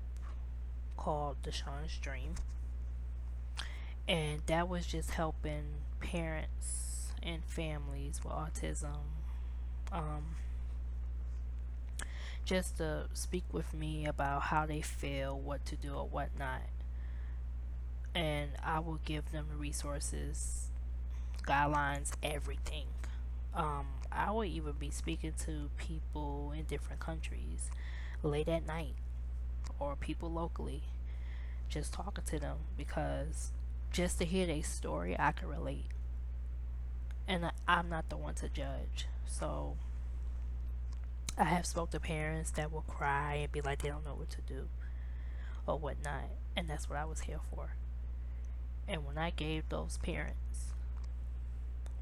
called 0.96 1.42
Deshaun's 1.42 1.96
Dream, 1.98 2.34
and 4.08 4.40
that 4.46 4.68
was 4.68 4.86
just 4.86 5.10
helping 5.12 5.64
parents 6.00 7.12
and 7.22 7.44
families 7.44 8.20
with 8.24 8.32
autism. 8.32 9.25
Um, 9.92 10.36
just 12.44 12.78
to 12.78 13.06
speak 13.12 13.44
with 13.52 13.74
me 13.74 14.06
about 14.06 14.42
how 14.42 14.66
they 14.66 14.80
feel, 14.80 15.38
what 15.38 15.64
to 15.66 15.76
do, 15.76 15.94
or 15.94 16.06
what 16.06 16.30
not 16.38 16.60
and 18.16 18.52
I 18.64 18.78
will 18.80 18.98
give 19.04 19.30
them 19.30 19.46
resources, 19.58 20.70
guidelines, 21.46 22.12
everything. 22.22 22.86
Um, 23.54 23.86
I 24.10 24.30
will 24.30 24.44
even 24.44 24.72
be 24.72 24.90
speaking 24.90 25.34
to 25.44 25.68
people 25.76 26.52
in 26.56 26.64
different 26.64 26.98
countries 27.00 27.70
late 28.22 28.48
at 28.48 28.66
night 28.66 28.94
or 29.78 29.96
people 29.96 30.30
locally, 30.32 30.82
just 31.68 31.92
talking 31.92 32.24
to 32.24 32.38
them 32.38 32.56
because 32.76 33.52
just 33.92 34.18
to 34.18 34.24
hear 34.24 34.46
their 34.46 34.62
story, 34.62 35.14
I 35.18 35.32
can 35.32 35.48
relate. 35.48 35.88
And 37.28 37.44
I, 37.44 37.50
I'm 37.68 37.90
not 37.90 38.08
the 38.08 38.16
one 38.16 38.34
to 38.36 38.48
judge. 38.48 39.08
So 39.26 39.76
I 41.38 41.44
have 41.44 41.66
spoke 41.66 41.90
to 41.90 42.00
parents 42.00 42.50
that 42.52 42.72
will 42.72 42.82
cry 42.82 43.34
and 43.34 43.52
be 43.52 43.60
like 43.60 43.82
they 43.82 43.88
don't 43.88 44.04
know 44.04 44.14
what 44.14 44.30
to 44.30 44.40
do 44.42 44.68
or 45.66 45.78
whatnot. 45.78 46.30
And 46.56 46.68
that's 46.68 46.88
what 46.88 46.98
I 46.98 47.04
was 47.04 47.20
here 47.20 47.40
for. 47.54 47.76
And 48.88 49.04
when 49.04 49.18
I 49.18 49.30
gave 49.30 49.68
those 49.68 49.98
parents 49.98 50.72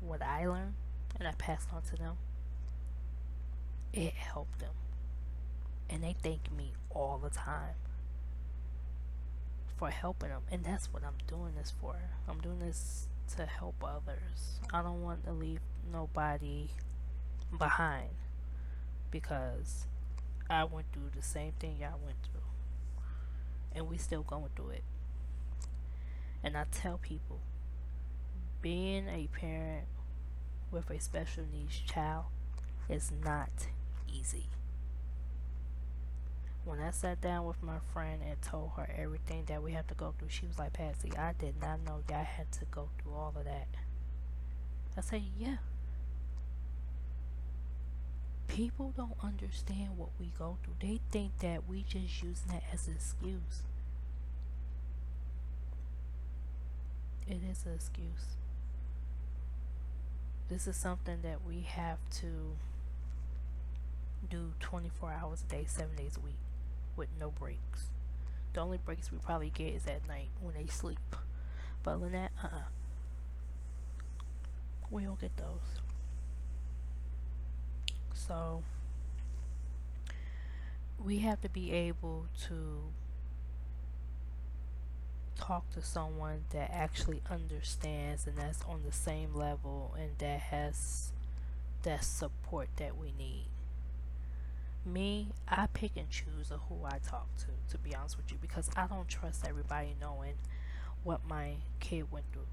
what 0.01 0.23
I 0.23 0.47
learned 0.47 0.75
and 1.19 1.27
I 1.27 1.33
passed 1.33 1.69
on 1.73 1.83
to 1.83 1.97
them, 1.97 2.17
it 3.93 4.13
helped 4.13 4.59
them. 4.59 4.75
And 5.89 6.03
they 6.03 6.15
thank 6.23 6.53
me 6.53 6.73
all 6.91 7.19
the 7.23 7.31
time 7.31 7.75
for 9.77 9.91
helping 9.91 10.29
them. 10.29 10.43
And 10.51 10.65
that's 10.65 10.93
what 10.93 11.03
I'm 11.05 11.19
doing 11.27 11.55
this 11.57 11.73
for. 11.81 11.97
I'm 12.29 12.41
doing 12.41 12.59
this 12.59 13.09
to 13.37 13.47
help 13.47 13.83
others. 13.83 14.61
I 14.73 14.83
don't 14.83 15.03
want 15.03 15.25
to 15.25 15.33
leave 15.33 15.61
nobody 15.93 16.69
behind 17.57 18.11
because 19.11 19.87
I 20.51 20.65
went 20.65 20.87
through 20.93 21.11
the 21.15 21.23
same 21.23 21.53
thing 21.59 21.77
y'all 21.81 22.01
went 22.05 22.19
through. 22.23 22.41
And 23.75 23.89
we 23.89 23.97
still 23.97 24.23
going 24.23 24.51
through 24.55 24.71
it. 24.71 24.85
And 26.43 26.57
I 26.57 26.65
tell 26.71 26.99
people, 26.99 27.41
being 28.61 29.09
a 29.09 29.29
parent 29.29 29.87
with 30.71 30.91
a 30.91 31.01
special 31.01 31.45
needs 31.53 31.81
child 31.81 32.25
is 32.89 33.13
not 33.25 33.51
easy. 34.13 34.47
When 36.65 36.81
I 36.81 36.91
sat 36.91 37.21
down 37.21 37.45
with 37.45 37.63
my 37.63 37.79
friend 37.93 38.23
and 38.27 38.41
told 38.41 38.73
her 38.77 38.89
everything 38.97 39.45
that 39.47 39.63
we 39.63 39.73
have 39.73 39.87
to 39.89 39.95
go 39.95 40.15
through, 40.19 40.31
she 40.31 40.47
was 40.47 40.59
like, 40.59 40.73
Patsy, 40.73 41.13
I 41.17 41.35
did 41.39 41.61
not 41.61 41.81
know 41.85 42.03
y'all 42.09 42.25
had 42.25 42.51
to 42.53 42.65
go 42.71 42.89
through 42.99 43.15
all 43.15 43.35
of 43.37 43.45
that. 43.45 43.69
I 44.97 45.01
said, 45.01 45.23
yeah. 45.39 45.57
People 48.49 48.93
don't 48.97 49.17
understand 49.23 49.97
what 49.99 50.11
we 50.21 50.33
go 50.39 50.59
through. 50.63 50.75
They 50.81 51.01
think 51.11 51.39
that 51.41 51.69
we 51.69 51.83
just 51.83 52.23
using 52.23 52.49
that 52.49 52.63
as 52.73 52.87
an 52.87 52.95
excuse. 52.95 53.63
it 57.27 57.41
is 57.51 57.65
an 57.67 57.75
excuse. 57.75 58.37
This 60.49 60.67
is 60.67 60.77
something 60.77 61.23
that 61.23 61.39
we 61.47 61.63
have 61.63 61.99
to 62.21 62.57
do 64.29 64.53
24 64.61 65.13
hours 65.13 65.43
a 65.47 65.51
day, 65.51 65.65
7 65.67 65.95
days 65.97 66.17
a 66.17 66.21
week 66.21 66.37
with 66.97 67.09
no 67.19 67.31
breaks. 67.31 67.89
The 68.53 68.61
only 68.61 68.79
breaks 68.79 69.11
we 69.11 69.19
probably 69.19 69.51
get 69.51 69.75
is 69.75 69.87
at 69.87 70.07
night 70.07 70.29
when 70.41 70.55
they 70.55 70.67
sleep. 70.67 71.17
But 71.83 72.01
than 72.01 72.13
that, 72.13 72.33
uh 72.43 72.47
uh 72.47 72.63
We 74.91 75.05
don't 75.05 75.21
get 75.21 75.37
those. 75.37 75.84
So, 78.15 78.63
we 81.05 81.19
have 81.19 81.41
to 81.43 81.49
be 81.49 81.73
able 81.73 82.27
to 82.47 82.81
talk 85.37 85.69
to 85.73 85.83
someone 85.83 86.45
that 86.51 86.71
actually 86.73 87.21
understands 87.31 88.27
and 88.27 88.37
that's 88.37 88.63
on 88.63 88.83
the 88.87 88.93
same 88.93 89.35
level 89.35 89.95
and 90.01 90.11
that 90.19 90.41
has 90.41 91.13
that 91.83 92.05
support 92.05 92.69
that 92.77 92.97
we 92.97 93.13
need. 93.19 93.47
Me, 94.87 95.29
I 95.49 95.67
pick 95.67 95.93
and 95.97 96.09
choose 96.09 96.51
of 96.51 96.61
who 96.69 96.85
I 96.85 96.99
talk 97.07 97.27
to, 97.39 97.47
to 97.73 97.79
be 97.79 97.95
honest 97.95 98.17
with 98.17 98.31
you, 98.31 98.39
because 98.41 98.71
I 98.77 98.87
don't 98.87 99.09
trust 99.09 99.45
everybody 99.47 99.97
knowing 100.01 100.35
what 101.03 101.27
my 101.29 101.55
kid 101.81 102.11
went 102.13 102.27
through. 102.33 102.47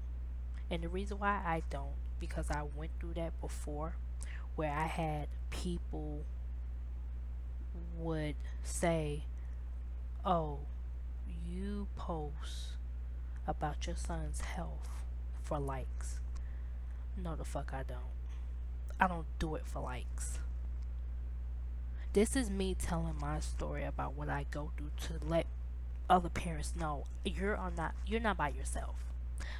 And 0.70 0.82
the 0.82 0.88
reason 0.88 1.18
why 1.18 1.40
I 1.44 1.62
don't, 1.70 1.94
because 2.18 2.50
I 2.50 2.62
went 2.74 2.92
through 3.00 3.14
that 3.14 3.38
before, 3.40 3.94
where 4.56 4.72
I 4.72 4.86
had 4.86 5.28
people 5.50 6.24
would 7.96 8.36
say, 8.62 9.24
Oh, 10.24 10.60
you 11.48 11.88
post 11.96 12.76
about 13.46 13.86
your 13.86 13.96
son's 13.96 14.40
health 14.40 14.88
for 15.42 15.58
likes. 15.58 16.20
No, 17.16 17.34
the 17.34 17.44
fuck 17.44 17.72
I 17.74 17.82
don't. 17.82 17.98
I 19.00 19.08
don't 19.08 19.26
do 19.38 19.56
it 19.56 19.66
for 19.66 19.80
likes. 19.80 20.38
This 22.12 22.36
is 22.36 22.50
me 22.50 22.76
telling 22.78 23.16
my 23.20 23.40
story 23.40 23.84
about 23.84 24.14
what 24.14 24.28
I 24.28 24.46
go 24.50 24.70
through 24.76 24.90
to 25.08 25.26
let 25.26 25.46
other 26.08 26.28
parents 26.28 26.74
know 26.78 27.04
you're 27.24 27.58
not 27.76 27.94
you're 28.06 28.20
not 28.20 28.36
by 28.36 28.50
yourself. 28.50 28.96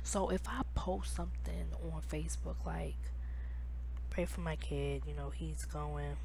So 0.02 0.28
if 0.28 0.42
I 0.46 0.62
post 0.74 1.14
something 1.14 1.68
on 1.82 2.02
Facebook 2.02 2.64
like 2.66 2.96
pray 4.12 4.26
for 4.26 4.42
my 4.42 4.56
kid, 4.56 5.02
you 5.06 5.14
know, 5.14 5.30
he's 5.30 5.64
going 5.64 6.16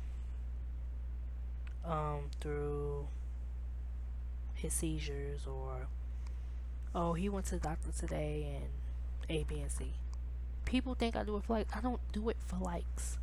um 1.86 2.24
through 2.42 3.08
his 4.56 4.74
seizures 4.74 5.48
or 5.48 5.88
oh, 6.94 7.14
he 7.14 7.30
went 7.30 7.46
to 7.46 7.56
the 7.56 7.62
doctor 7.62 7.92
today 7.98 8.58
and 8.58 8.70
A, 9.30 9.46
B, 9.46 9.62
and 9.62 9.72
C. 9.72 9.94
People 10.66 10.96
think 10.96 11.16
I 11.16 11.24
do 11.24 11.38
it 11.38 11.46
for 11.46 11.54
likes. 11.54 11.74
I 11.74 11.80
don't 11.80 12.02
do 12.12 12.28
it 12.28 12.36
for 12.46 12.58
likes. 12.58 13.20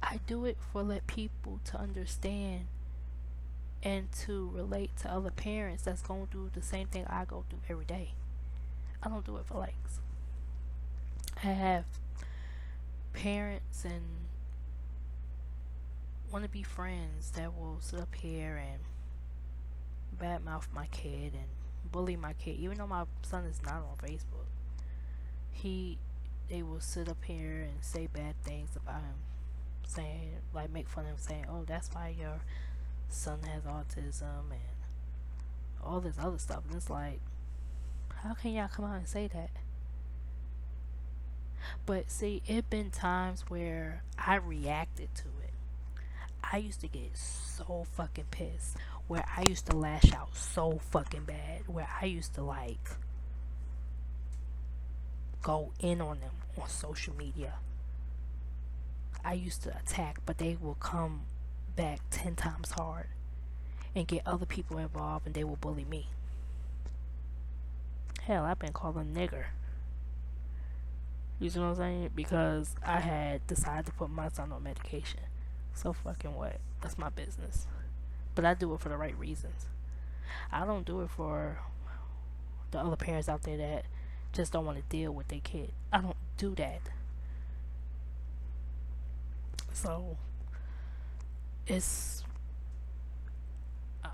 I 0.00 0.20
do 0.28 0.44
it 0.44 0.58
for 0.72 0.84
let 0.84 1.08
people 1.08 1.58
to 1.64 1.80
understand 1.80 2.66
and 3.82 4.12
to 4.26 4.50
relate 4.54 4.96
to 4.98 5.10
other 5.10 5.30
parents 5.30 5.82
that's 5.82 6.02
going 6.02 6.28
through 6.28 6.50
the 6.54 6.62
same 6.62 6.86
thing 6.86 7.04
I 7.08 7.24
go 7.24 7.44
through 7.50 7.60
every 7.68 7.84
day. 7.84 8.12
I 9.02 9.08
don't 9.08 9.26
do 9.26 9.38
it 9.38 9.46
for 9.46 9.58
likes. 9.58 9.98
I 11.42 11.48
have 11.48 11.84
parents 13.14 13.84
and 13.84 14.02
want 16.30 16.44
to 16.44 16.50
be 16.50 16.62
friends 16.62 17.30
that 17.30 17.56
will 17.56 17.78
sit 17.80 18.00
up 18.00 18.14
here 18.14 18.56
and 18.56 18.80
badmouth 20.20 20.66
my 20.74 20.86
kid 20.86 21.32
and 21.32 21.48
bully 21.90 22.16
my 22.16 22.32
kid, 22.34 22.56
even 22.56 22.76
though 22.78 22.86
my 22.86 23.04
son 23.22 23.44
is 23.44 23.62
not 23.64 23.76
on 23.76 23.96
Facebook. 24.02 24.48
He, 25.52 25.98
they 26.50 26.62
will 26.62 26.80
sit 26.80 27.08
up 27.08 27.22
here 27.24 27.68
and 27.70 27.82
say 27.82 28.08
bad 28.12 28.34
things 28.42 28.70
about 28.76 29.00
him, 29.00 29.22
saying 29.86 30.32
like 30.52 30.70
make 30.70 30.88
fun 30.88 31.04
of 31.04 31.12
him, 31.12 31.16
saying, 31.18 31.46
"Oh, 31.48 31.64
that's 31.64 31.88
why 31.94 32.14
your 32.18 32.40
son 33.08 33.38
has 33.44 33.62
autism 33.62 34.50
and 34.50 34.60
all 35.82 36.00
this 36.00 36.16
other 36.18 36.38
stuff." 36.38 36.64
And 36.66 36.74
it's 36.74 36.90
like, 36.90 37.20
how 38.24 38.34
can 38.34 38.52
y'all 38.52 38.68
come 38.68 38.86
out 38.86 38.96
and 38.96 39.08
say 39.08 39.28
that? 39.28 39.50
But 41.86 42.10
see, 42.10 42.42
it 42.46 42.70
been 42.70 42.90
times 42.90 43.44
where 43.48 44.02
I 44.18 44.36
reacted 44.36 45.14
to 45.16 45.24
it. 45.24 45.52
I 46.42 46.58
used 46.58 46.80
to 46.82 46.88
get 46.88 47.16
so 47.16 47.86
fucking 47.96 48.26
pissed 48.30 48.76
where 49.06 49.24
I 49.36 49.44
used 49.48 49.66
to 49.66 49.76
lash 49.76 50.12
out 50.12 50.34
so 50.34 50.78
fucking 50.90 51.24
bad, 51.24 51.62
where 51.66 51.88
I 52.00 52.06
used 52.06 52.34
to 52.34 52.42
like 52.42 52.90
go 55.42 55.72
in 55.80 56.00
on 56.00 56.20
them 56.20 56.30
on 56.60 56.68
social 56.68 57.14
media. 57.14 57.54
I 59.24 59.34
used 59.34 59.62
to 59.64 59.76
attack, 59.76 60.18
but 60.24 60.38
they 60.38 60.56
will 60.60 60.74
come 60.74 61.22
back 61.76 62.00
10 62.10 62.36
times 62.36 62.70
hard 62.72 63.06
and 63.94 64.06
get 64.06 64.26
other 64.26 64.46
people 64.46 64.78
involved 64.78 65.26
and 65.26 65.34
they 65.34 65.44
will 65.44 65.56
bully 65.56 65.84
me. 65.84 66.08
Hell, 68.22 68.44
I've 68.44 68.58
been 68.58 68.72
called 68.72 68.96
a 68.96 69.04
nigger. 69.04 69.46
What 71.44 71.56
I'm 71.56 71.76
saying? 71.76 72.10
Because 72.14 72.74
I 72.84 73.00
had 73.00 73.46
decided 73.46 73.86
to 73.86 73.92
put 73.92 74.10
my 74.10 74.28
son 74.28 74.50
on 74.50 74.62
medication. 74.62 75.20
So 75.74 75.92
fucking 75.92 76.34
what? 76.34 76.58
That's 76.80 76.96
my 76.96 77.10
business. 77.10 77.66
But 78.34 78.46
I 78.46 78.54
do 78.54 78.72
it 78.72 78.80
for 78.80 78.88
the 78.88 78.96
right 78.96 79.16
reasons. 79.18 79.66
I 80.50 80.64
don't 80.64 80.86
do 80.86 81.02
it 81.02 81.10
for 81.10 81.58
the 82.70 82.78
other 82.78 82.96
parents 82.96 83.28
out 83.28 83.42
there 83.42 83.58
that 83.58 83.84
just 84.32 84.52
don't 84.52 84.64
want 84.64 84.78
to 84.78 84.84
deal 84.88 85.12
with 85.12 85.28
their 85.28 85.40
kid. 85.40 85.72
I 85.92 86.00
don't 86.00 86.16
do 86.38 86.54
that. 86.54 86.80
So 89.72 90.16
it's 91.66 92.24
uh, 94.02 94.08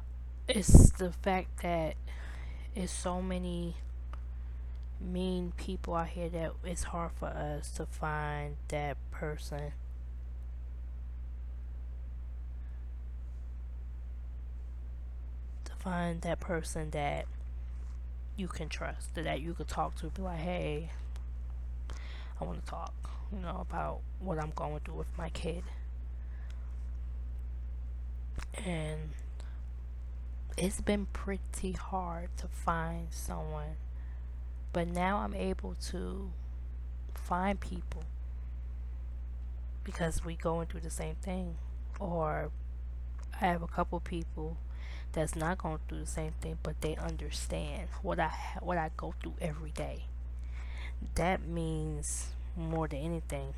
it's 0.49 0.90
the 0.93 1.12
fact 1.12 1.62
that 1.62 1.95
it's 2.75 2.93
so 2.93 3.23
many 3.23 3.77
mean 5.01 5.53
people 5.57 5.95
out 5.95 6.09
here 6.09 6.29
that 6.29 6.53
it's 6.65 6.85
hard 6.85 7.13
for 7.13 7.29
us 7.29 7.71
to 7.73 7.87
find 7.87 8.57
that 8.69 8.97
person. 9.11 9.73
To 15.65 15.73
find 15.79 16.21
that 16.23 16.41
person 16.41 16.91
that 16.91 17.27
you 18.37 18.49
can 18.49 18.69
trust 18.69 19.15
that 19.15 19.41
you 19.41 19.53
could 19.53 19.69
talk 19.69 19.95
to 19.97 20.07
be 20.07 20.23
like 20.23 20.39
hey 20.39 20.89
i 22.41 22.45
want 22.45 22.65
to 22.65 22.71
talk 22.71 22.95
you 23.31 23.39
know 23.39 23.59
about 23.61 24.01
what 24.19 24.39
i'm 24.39 24.53
going 24.55 24.81
through 24.81 24.95
with 24.95 25.19
my 25.19 25.29
kid. 25.29 25.63
And 28.65 29.11
it's 30.57 30.81
been 30.81 31.07
pretty 31.13 31.73
hard 31.73 32.29
to 32.39 32.49
find 32.49 33.09
someone 33.11 33.77
but 34.73 34.89
now 34.89 35.19
I'm 35.19 35.35
able 35.35 35.75
to 35.91 36.31
find 37.15 37.59
people 37.61 38.05
because 39.85 40.25
we 40.25 40.35
going 40.35 40.67
through 40.67 40.81
the 40.81 40.91
same 40.91 41.17
thing. 41.17 41.57
Or 41.99 42.51
I 43.35 43.47
have 43.47 43.63
a 43.63 43.67
couple 43.67 44.01
people 44.01 44.57
that's 45.13 45.35
not 45.35 45.59
going 45.59 45.79
through 45.89 46.01
the 46.01 46.07
same 46.07 46.33
thing, 46.41 46.59
but 46.63 46.81
they 46.81 46.97
understand 46.97 47.89
what 48.03 48.21
I 48.21 48.33
what 48.61 48.79
I 48.79 48.91
go 48.97 49.15
through 49.23 49.35
every 49.41 49.71
day. 49.71 50.05
That 51.15 51.47
means 51.47 52.29
more 52.57 52.87
than 52.89 53.01
anything 53.01 53.55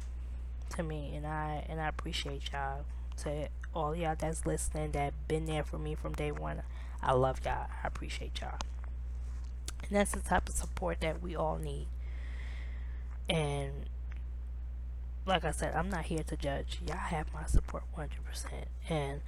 to 0.70 0.82
me, 0.82 1.12
and 1.14 1.26
I 1.26 1.64
and 1.68 1.80
I 1.80 1.88
appreciate 1.88 2.50
y'all. 2.52 2.84
To 3.18 3.48
all 3.74 3.94
y'all 3.94 4.16
that's 4.18 4.46
listening, 4.46 4.92
that 4.92 5.12
been 5.28 5.44
there 5.46 5.62
for 5.62 5.78
me 5.78 5.94
from 5.94 6.12
day 6.14 6.32
one, 6.32 6.62
I 7.02 7.12
love 7.12 7.40
y'all. 7.44 7.66
I 7.82 7.86
appreciate 7.86 8.40
y'all. 8.40 8.58
That's 9.92 10.12
the 10.12 10.20
type 10.20 10.48
of 10.48 10.54
support 10.54 11.00
that 11.00 11.22
we 11.22 11.36
all 11.36 11.58
need. 11.58 11.86
And 13.28 13.72
like 15.26 15.44
I 15.44 15.50
said, 15.50 15.74
I'm 15.74 15.90
not 15.90 16.04
here 16.04 16.22
to 16.22 16.36
judge. 16.36 16.80
Y'all 16.86 16.96
have 16.96 17.32
my 17.32 17.44
support 17.44 17.84
100%. 17.96 18.08
And 18.88 19.20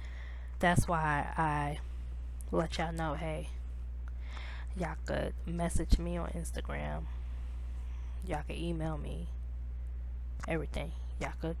that's 0.59 0.87
why 0.87 1.27
I 1.37 1.79
let 2.51 2.77
y'all 2.77 2.91
know 2.91 3.13
hey, 3.13 3.49
y'all 4.75 4.95
could 5.05 5.33
message 5.45 5.99
me 5.99 6.17
on 6.17 6.29
Instagram. 6.29 7.03
Y'all 8.27 8.41
could 8.47 8.57
email 8.57 8.97
me. 8.97 9.27
Everything. 10.47 10.91
Y'all 11.21 11.33
could, 11.39 11.57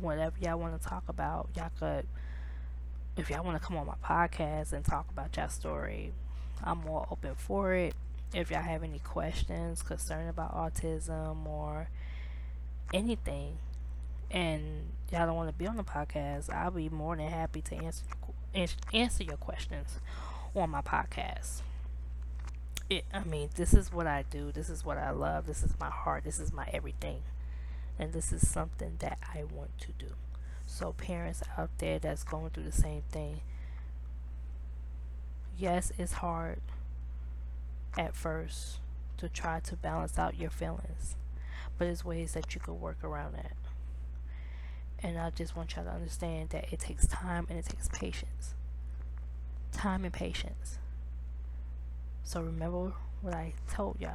whatever 0.00 0.36
y'all 0.40 0.58
want 0.58 0.80
to 0.80 0.88
talk 0.88 1.04
about, 1.08 1.48
y'all 1.56 1.70
could, 1.78 2.06
if 3.16 3.30
y'all 3.30 3.44
want 3.44 3.60
to 3.60 3.66
come 3.66 3.78
on 3.78 3.86
my 3.86 3.94
podcast 4.04 4.74
and 4.74 4.84
talk 4.84 5.06
about 5.10 5.34
y'all 5.36 5.48
story, 5.48 6.12
I'm 6.62 6.78
more 6.78 7.06
open 7.10 7.34
for 7.36 7.74
it. 7.74 7.94
If 8.32 8.50
y'all 8.50 8.62
have 8.62 8.82
any 8.82 8.98
questions 8.98 9.82
concerned 9.82 10.28
about 10.28 10.54
autism 10.54 11.46
or 11.46 11.88
anything, 12.92 13.58
and 14.30 14.62
y'all 15.12 15.26
don't 15.26 15.36
want 15.36 15.48
to 15.48 15.54
be 15.54 15.66
on 15.66 15.76
the 15.76 15.84
podcast, 15.84 16.52
I'll 16.52 16.70
be 16.70 16.88
more 16.88 17.16
than 17.16 17.28
happy 17.28 17.62
to 17.62 17.76
answer 17.76 18.04
answer 18.92 19.24
your 19.24 19.36
questions 19.36 19.98
on 20.54 20.70
my 20.70 20.80
podcast. 20.80 21.62
It, 22.90 23.04
I 23.12 23.24
mean, 23.24 23.50
this 23.56 23.74
is 23.74 23.92
what 23.92 24.06
I 24.06 24.24
do. 24.28 24.52
This 24.52 24.68
is 24.68 24.84
what 24.84 24.98
I 24.98 25.10
love. 25.10 25.46
This 25.46 25.62
is 25.62 25.74
my 25.80 25.90
heart. 25.90 26.24
This 26.24 26.38
is 26.38 26.52
my 26.52 26.68
everything. 26.72 27.22
And 27.98 28.12
this 28.12 28.32
is 28.32 28.48
something 28.48 28.96
that 28.98 29.18
I 29.34 29.44
want 29.44 29.78
to 29.80 29.92
do. 29.98 30.12
So, 30.66 30.92
parents 30.92 31.42
out 31.56 31.70
there 31.78 31.98
that's 31.98 32.24
going 32.24 32.50
through 32.50 32.64
the 32.64 32.72
same 32.72 33.02
thing, 33.10 33.40
yes, 35.58 35.92
it's 35.98 36.14
hard 36.14 36.60
at 37.96 38.14
first 38.14 38.80
to 39.18 39.28
try 39.28 39.60
to 39.60 39.76
balance 39.76 40.18
out 40.18 40.38
your 40.38 40.50
feelings, 40.50 41.16
but 41.78 41.86
there's 41.86 42.04
ways 42.04 42.32
that 42.32 42.54
you 42.54 42.60
could 42.60 42.74
work 42.74 43.02
around 43.02 43.34
that. 43.34 43.52
And 45.02 45.18
I 45.18 45.30
just 45.30 45.56
want 45.56 45.76
y'all 45.76 45.84
to 45.84 45.90
understand 45.90 46.50
that 46.50 46.72
it 46.72 46.80
takes 46.80 47.06
time 47.06 47.46
and 47.50 47.58
it 47.58 47.66
takes 47.66 47.88
patience. 47.88 48.54
Time 49.72 50.04
and 50.04 50.12
patience. 50.12 50.78
So 52.22 52.40
remember 52.40 52.92
what 53.20 53.34
I 53.34 53.52
told 53.70 54.00
y'all. 54.00 54.14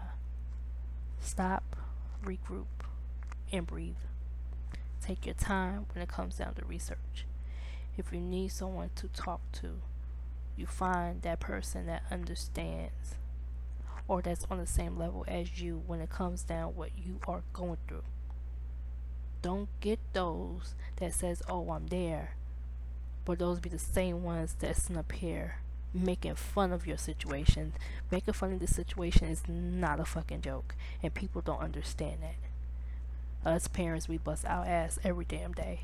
Stop, 1.19 1.75
regroup, 2.25 2.65
and 3.51 3.67
breathe. 3.67 3.95
Take 5.01 5.25
your 5.25 5.35
time 5.35 5.85
when 5.93 6.01
it 6.01 6.09
comes 6.09 6.37
down 6.37 6.55
to 6.55 6.65
research. 6.65 7.25
If 7.97 8.11
you 8.11 8.19
need 8.19 8.51
someone 8.51 8.89
to 8.95 9.07
talk 9.09 9.41
to, 9.53 9.81
you 10.59 10.65
find 10.65 11.21
that 11.21 11.39
person 11.39 11.85
that 11.87 12.03
understands 12.11 13.15
or 14.07 14.21
that's 14.21 14.45
on 14.49 14.57
the 14.57 14.67
same 14.67 14.97
level 14.97 15.23
as 15.27 15.61
you 15.61 15.81
when 15.87 16.01
it 16.01 16.09
comes 16.09 16.43
down 16.43 16.75
what 16.75 16.91
you 16.97 17.19
are 17.27 17.43
going 17.53 17.77
through. 17.87 18.03
Don't 19.41 19.69
get 19.79 19.99
those 20.13 20.75
that 20.97 21.13
says, 21.13 21.41
"Oh, 21.47 21.71
I'm 21.71 21.87
there," 21.87 22.35
but 23.23 23.39
those 23.39 23.59
be 23.59 23.69
the 23.69 23.79
same 23.79 24.23
ones 24.23 24.55
that's 24.59 24.89
up 24.91 25.11
here 25.13 25.61
making 25.93 26.35
fun 26.35 26.71
of 26.71 26.85
your 26.85 26.97
situation. 26.97 27.73
Making 28.11 28.33
fun 28.33 28.53
of 28.53 28.59
the 28.59 28.67
situation 28.67 29.27
is 29.27 29.47
not 29.47 29.99
a 29.99 30.05
fucking 30.05 30.41
joke, 30.41 30.75
and 31.01 31.13
people 31.13 31.41
don't 31.41 31.61
understand 31.61 32.21
that. 32.21 32.35
Us 33.49 33.67
parents, 33.67 34.09
we 34.09 34.17
bust 34.17 34.45
our 34.45 34.65
ass 34.65 34.99
every 35.03 35.25
damn 35.25 35.53
day 35.53 35.81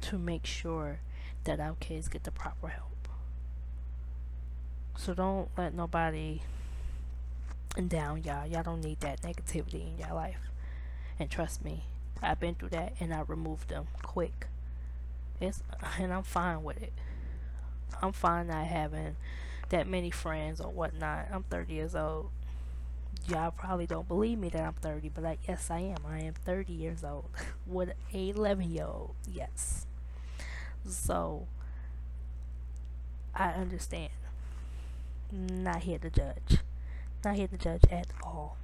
to 0.00 0.18
make 0.18 0.46
sure 0.46 1.00
that 1.44 1.60
our 1.60 1.76
kids 1.80 2.08
get 2.08 2.24
the 2.24 2.30
proper 2.30 2.68
help. 2.68 3.08
So 4.96 5.14
don't 5.14 5.48
let 5.56 5.74
nobody 5.74 6.40
down 7.86 8.24
y'all. 8.24 8.46
Y'all 8.46 8.62
don't 8.62 8.82
need 8.82 9.00
that 9.00 9.22
negativity 9.22 9.86
in 9.86 9.98
your 9.98 10.14
life. 10.14 10.40
And 11.18 11.30
trust 11.30 11.64
me, 11.64 11.84
I've 12.22 12.40
been 12.40 12.54
through 12.54 12.70
that 12.70 12.94
and 13.00 13.14
I 13.14 13.22
removed 13.26 13.68
them 13.68 13.86
quick. 14.02 14.46
It's 15.40 15.62
and 15.98 16.12
I'm 16.12 16.24
fine 16.24 16.64
with 16.64 16.82
it. 16.82 16.92
I'm 18.02 18.12
fine 18.12 18.48
not 18.48 18.66
having 18.66 19.16
that 19.70 19.86
many 19.86 20.10
friends 20.10 20.60
or 20.60 20.70
whatnot. 20.70 21.28
I'm 21.32 21.44
30 21.44 21.72
years 21.72 21.94
old. 21.94 22.30
Y'all 23.28 23.50
probably 23.50 23.86
don't 23.86 24.08
believe 24.08 24.38
me 24.38 24.48
that 24.48 24.62
I'm 24.62 24.74
30, 24.74 25.10
but 25.10 25.24
like, 25.24 25.40
yes, 25.46 25.70
I 25.70 25.80
am. 25.80 25.98
I 26.08 26.20
am 26.20 26.34
30 26.34 26.72
years 26.72 27.04
old 27.04 27.28
with 27.66 27.92
a 28.12 28.28
11 28.30 28.70
year 28.70 28.84
old. 28.84 29.14
Yes. 29.30 29.87
So 30.96 31.46
I 33.34 33.50
understand. 33.50 34.10
Not 35.30 35.82
here 35.82 35.98
to 35.98 36.10
judge. 36.10 36.58
Not 37.24 37.36
here 37.36 37.48
to 37.48 37.58
judge 37.58 37.82
at 37.90 38.06
all. 38.22 38.56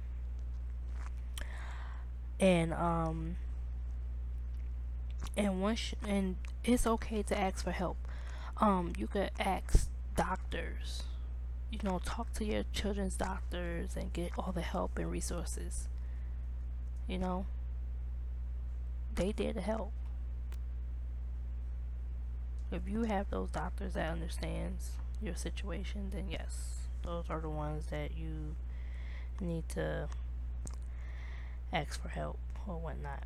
And 2.39 2.73
um 2.73 3.37
and 5.37 5.61
once 5.61 5.93
and 6.05 6.35
it's 6.63 6.87
okay 6.87 7.21
to 7.23 7.37
ask 7.37 7.63
for 7.63 7.71
help. 7.71 7.97
Um 8.57 8.93
you 8.97 9.07
could 9.07 9.31
ask 9.39 9.89
doctors. 10.15 11.03
You 11.71 11.79
know, 11.83 11.99
talk 12.03 12.33
to 12.33 12.45
your 12.45 12.63
children's 12.73 13.15
doctors 13.15 13.95
and 13.95 14.13
get 14.13 14.31
all 14.37 14.51
the 14.51 14.61
help 14.61 14.97
and 14.97 15.11
resources. 15.11 15.87
You 17.07 17.19
know, 17.19 17.45
they 19.13 19.31
there 19.31 19.53
to 19.53 19.61
help 19.61 19.91
if 22.71 22.87
you 22.87 23.03
have 23.03 23.29
those 23.29 23.49
doctors 23.49 23.93
that 23.93 24.11
understands 24.11 24.91
your 25.21 25.35
situation, 25.35 26.09
then 26.11 26.25
yes, 26.29 26.79
those 27.03 27.25
are 27.29 27.39
the 27.39 27.49
ones 27.49 27.87
that 27.87 28.17
you 28.17 28.55
need 29.39 29.67
to 29.69 30.07
ask 31.71 32.01
for 32.01 32.09
help 32.09 32.39
or 32.67 32.75
whatnot. 32.77 33.23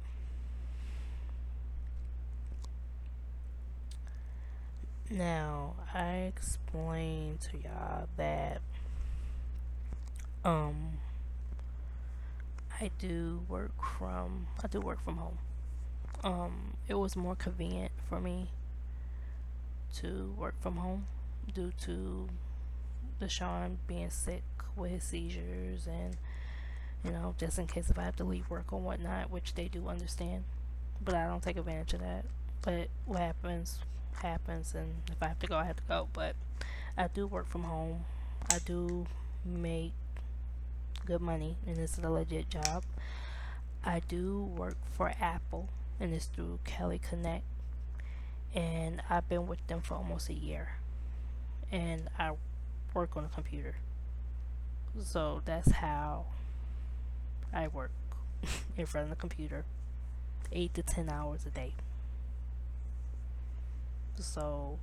Now, 5.11 5.73
I 5.93 6.31
explained 6.35 7.41
to 7.41 7.57
y'all 7.57 8.07
that 8.17 8.61
um 10.45 10.99
I 12.79 12.91
do 12.99 13.41
work 13.49 13.71
from 13.97 14.47
I 14.63 14.67
do 14.67 14.79
work 14.79 15.03
from 15.03 15.17
home. 15.17 15.37
Um 16.23 16.73
it 16.87 16.93
was 16.93 17.15
more 17.15 17.35
convenient 17.35 17.91
for 18.07 18.21
me 18.21 18.49
to 19.95 20.33
work 20.37 20.55
from 20.61 20.77
home 20.77 21.05
due 21.53 21.71
to 21.81 22.29
Deshaun 23.21 23.77
being 23.87 24.09
sick 24.09 24.43
with 24.75 24.91
his 24.91 25.03
seizures 25.03 25.87
and 25.87 26.17
you 27.03 27.11
know, 27.11 27.33
just 27.37 27.57
in 27.57 27.67
case 27.67 27.89
if 27.89 27.97
I 27.97 28.03
have 28.03 28.17
to 28.17 28.23
leave 28.25 28.49
work 28.49 28.73
or 28.73 28.79
whatnot, 28.79 29.31
which 29.31 29.53
they 29.55 29.69
do 29.69 29.87
understand. 29.87 30.43
But 31.01 31.15
I 31.15 31.27
don't 31.27 31.41
take 31.41 31.57
advantage 31.57 31.93
of 31.93 32.01
that. 32.01 32.25
But 32.61 32.89
what 33.05 33.19
happens 33.19 33.79
happens 34.21 34.75
and 34.75 34.95
if 35.09 35.23
I 35.23 35.27
have 35.29 35.39
to 35.39 35.47
go 35.47 35.55
I 35.55 35.65
have 35.65 35.77
to 35.77 35.83
go. 35.87 36.09
But 36.11 36.35
I 36.97 37.07
do 37.07 37.25
work 37.25 37.47
from 37.47 37.63
home. 37.63 38.05
I 38.51 38.59
do 38.65 39.05
make 39.45 39.93
good 41.05 41.21
money 41.21 41.57
and 41.65 41.77
it's 41.77 41.97
a 41.97 42.09
legit 42.09 42.49
job. 42.49 42.83
I 43.83 44.01
do 44.07 44.43
work 44.57 44.77
for 44.91 45.13
Apple 45.21 45.69
and 45.99 46.13
it's 46.13 46.25
through 46.25 46.59
Kelly 46.65 46.99
Connect 46.99 47.45
and 48.53 49.01
I've 49.09 49.27
been 49.29 49.47
with 49.47 49.65
them 49.67 49.81
for 49.81 49.95
almost 49.95 50.29
a 50.29 50.33
year. 50.33 50.75
And 51.71 52.09
I 52.17 52.31
work 52.93 53.15
on 53.15 53.25
a 53.25 53.29
computer. 53.29 53.75
So 55.03 55.41
that's 55.45 55.71
how 55.71 56.25
I 57.53 57.67
work 57.67 57.91
in 58.77 58.85
front 58.85 59.05
of 59.05 59.09
the 59.09 59.15
computer 59.15 59.65
8 60.51 60.73
to 60.73 60.83
10 60.83 61.09
hours 61.09 61.45
a 61.45 61.49
day. 61.49 61.73
So 64.17 64.79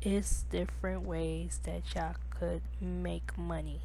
it's 0.00 0.44
different 0.50 1.02
ways 1.02 1.60
that 1.64 1.82
y'all 1.94 2.14
could 2.30 2.62
make 2.80 3.36
money. 3.36 3.80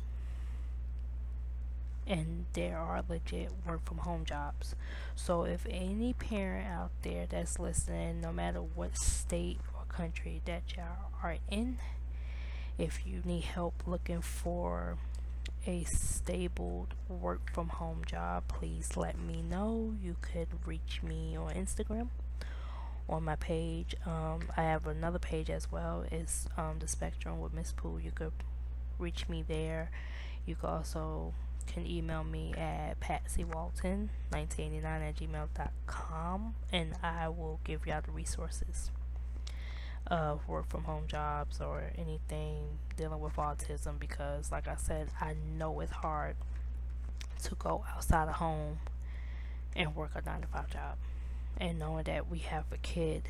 And 2.09 2.47
there 2.53 2.77
are 2.77 3.03
legit 3.07 3.51
work 3.65 3.85
from 3.85 3.99
home 3.99 4.25
jobs. 4.25 4.75
So 5.15 5.43
if 5.43 5.65
any 5.69 6.13
parent 6.13 6.67
out 6.67 6.89
there 7.03 7.27
that's 7.29 7.59
listening, 7.59 8.19
no 8.19 8.33
matter 8.33 8.59
what 8.61 8.97
state 8.97 9.59
or 9.75 9.85
country 9.85 10.41
that 10.45 10.63
y'all 10.75 11.11
are 11.23 11.37
in, 11.51 11.77
if 12.79 13.05
you 13.05 13.21
need 13.23 13.43
help 13.43 13.83
looking 13.85 14.21
for 14.21 14.97
a 15.67 15.83
stable 15.83 16.87
work 17.07 17.53
from 17.53 17.69
home 17.69 18.01
job, 18.05 18.47
please 18.47 18.97
let 18.97 19.19
me 19.19 19.43
know. 19.43 19.93
You 20.01 20.15
could 20.21 20.47
reach 20.65 21.01
me 21.03 21.37
on 21.37 21.51
Instagram 21.51 22.07
on 23.07 23.23
my 23.23 23.35
page. 23.35 23.95
Um, 24.05 24.39
I 24.55 24.63
have 24.63 24.87
another 24.87 25.19
page 25.19 25.49
as 25.49 25.71
well. 25.71 26.05
It's 26.11 26.47
um, 26.57 26.77
the 26.79 26.87
Spectrum 26.87 27.39
with 27.39 27.53
Miss 27.53 27.71
Pooh. 27.71 27.99
You 28.03 28.11
could 28.11 28.31
reach 28.97 29.27
me 29.27 29.43
there. 29.47 29.91
You 30.45 30.55
can 30.55 30.69
also 30.69 31.33
can 31.73 31.85
email 31.85 32.23
me 32.23 32.53
at 32.57 32.99
patsywalton1989 32.99 34.83
at 34.83 35.15
gmail.com 35.15 36.55
and 36.71 36.93
I 37.03 37.29
will 37.29 37.59
give 37.63 37.85
y'all 37.85 38.01
the 38.03 38.11
resources 38.11 38.91
of 40.07 40.47
work 40.47 40.67
from 40.67 40.85
home 40.85 41.03
jobs 41.07 41.61
or 41.61 41.91
anything 41.97 42.79
dealing 42.97 43.19
with 43.19 43.35
autism 43.35 43.99
because 43.99 44.51
like 44.51 44.67
I 44.67 44.75
said, 44.75 45.09
I 45.21 45.35
know 45.57 45.79
it's 45.79 45.91
hard 45.91 46.35
to 47.43 47.55
go 47.55 47.85
outside 47.95 48.27
of 48.27 48.35
home 48.35 48.79
and 49.75 49.95
work 49.95 50.11
a 50.15 50.21
nine 50.25 50.41
to 50.41 50.47
five 50.47 50.69
job. 50.69 50.97
And 51.57 51.77
knowing 51.79 52.05
that 52.05 52.29
we 52.29 52.39
have 52.39 52.65
a 52.71 52.77
kid 52.77 53.23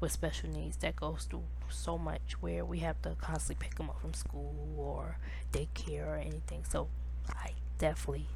with 0.00 0.12
special 0.12 0.50
needs 0.50 0.76
that 0.78 0.96
goes 0.96 1.26
through 1.28 1.44
so 1.68 1.98
much 1.98 2.36
where 2.40 2.64
we 2.64 2.78
have 2.80 3.00
to 3.02 3.16
constantly 3.20 3.64
pick 3.64 3.76
them 3.76 3.90
up 3.90 4.00
from 4.00 4.14
school 4.14 4.54
or 4.76 5.18
daycare 5.52 6.06
or 6.06 6.16
anything. 6.16 6.64
So 6.68 6.88
I 7.28 7.52
definitely, 7.78 8.26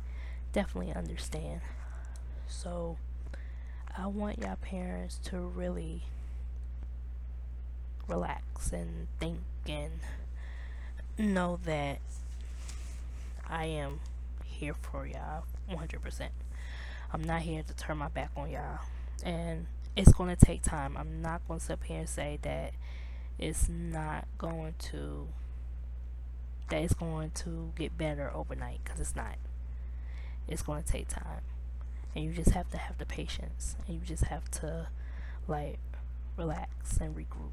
definitely 0.53 0.95
understand. 0.95 1.61
So 2.47 2.97
I 3.97 4.07
want 4.07 4.38
y'all 4.41 4.57
parents 4.57 5.18
to 5.24 5.38
really 5.38 6.03
relax 8.09 8.72
and 8.72 9.07
think 9.18 9.38
and 9.68 10.01
know 11.18 11.59
that 11.64 11.99
I 13.49 13.66
am 13.66 14.01
here 14.45 14.74
for 14.74 15.07
y'all 15.07 15.45
100%. 15.70 16.28
I'm 17.12 17.24
not 17.24 17.43
here 17.43 17.62
to 17.62 17.74
turn 17.74 17.99
my 17.99 18.09
back 18.09 18.30
on 18.36 18.51
y'all. 18.51 18.78
And 19.24 19.66
it's 19.97 20.12
going 20.12 20.34
to 20.34 20.47
take 20.47 20.62
time. 20.62 20.97
I'm 20.97 21.20
not 21.20 21.47
going 21.49 21.61
to 21.61 21.66
sit 21.66 21.78
here 21.84 21.99
and 21.99 22.09
say 22.09 22.38
that 22.43 22.72
it's 23.38 23.68
not 23.68 24.26
going 24.38 24.74
to 24.91 25.28
that 26.71 26.83
it's 26.83 26.95
going 26.95 27.31
to 27.31 27.73
get 27.77 27.97
better 27.97 28.31
overnight 28.35 28.81
because 28.85 29.01
it's 29.01 29.16
not. 29.16 29.37
It's 30.49 30.62
going 30.62 30.83
to 30.83 30.89
take 30.89 31.09
time. 31.09 31.43
And 32.14 32.25
you 32.25 32.33
just 32.33 32.51
have 32.51 32.71
to 32.71 32.77
have 32.77 32.99
the 32.99 33.07
patience 33.07 33.77
and 33.87 33.97
you 33.97 34.03
just 34.05 34.25
have 34.25 34.51
to 34.53 34.89
like 35.47 35.79
relax 36.37 36.97
and 36.99 37.14
regroup 37.14 37.53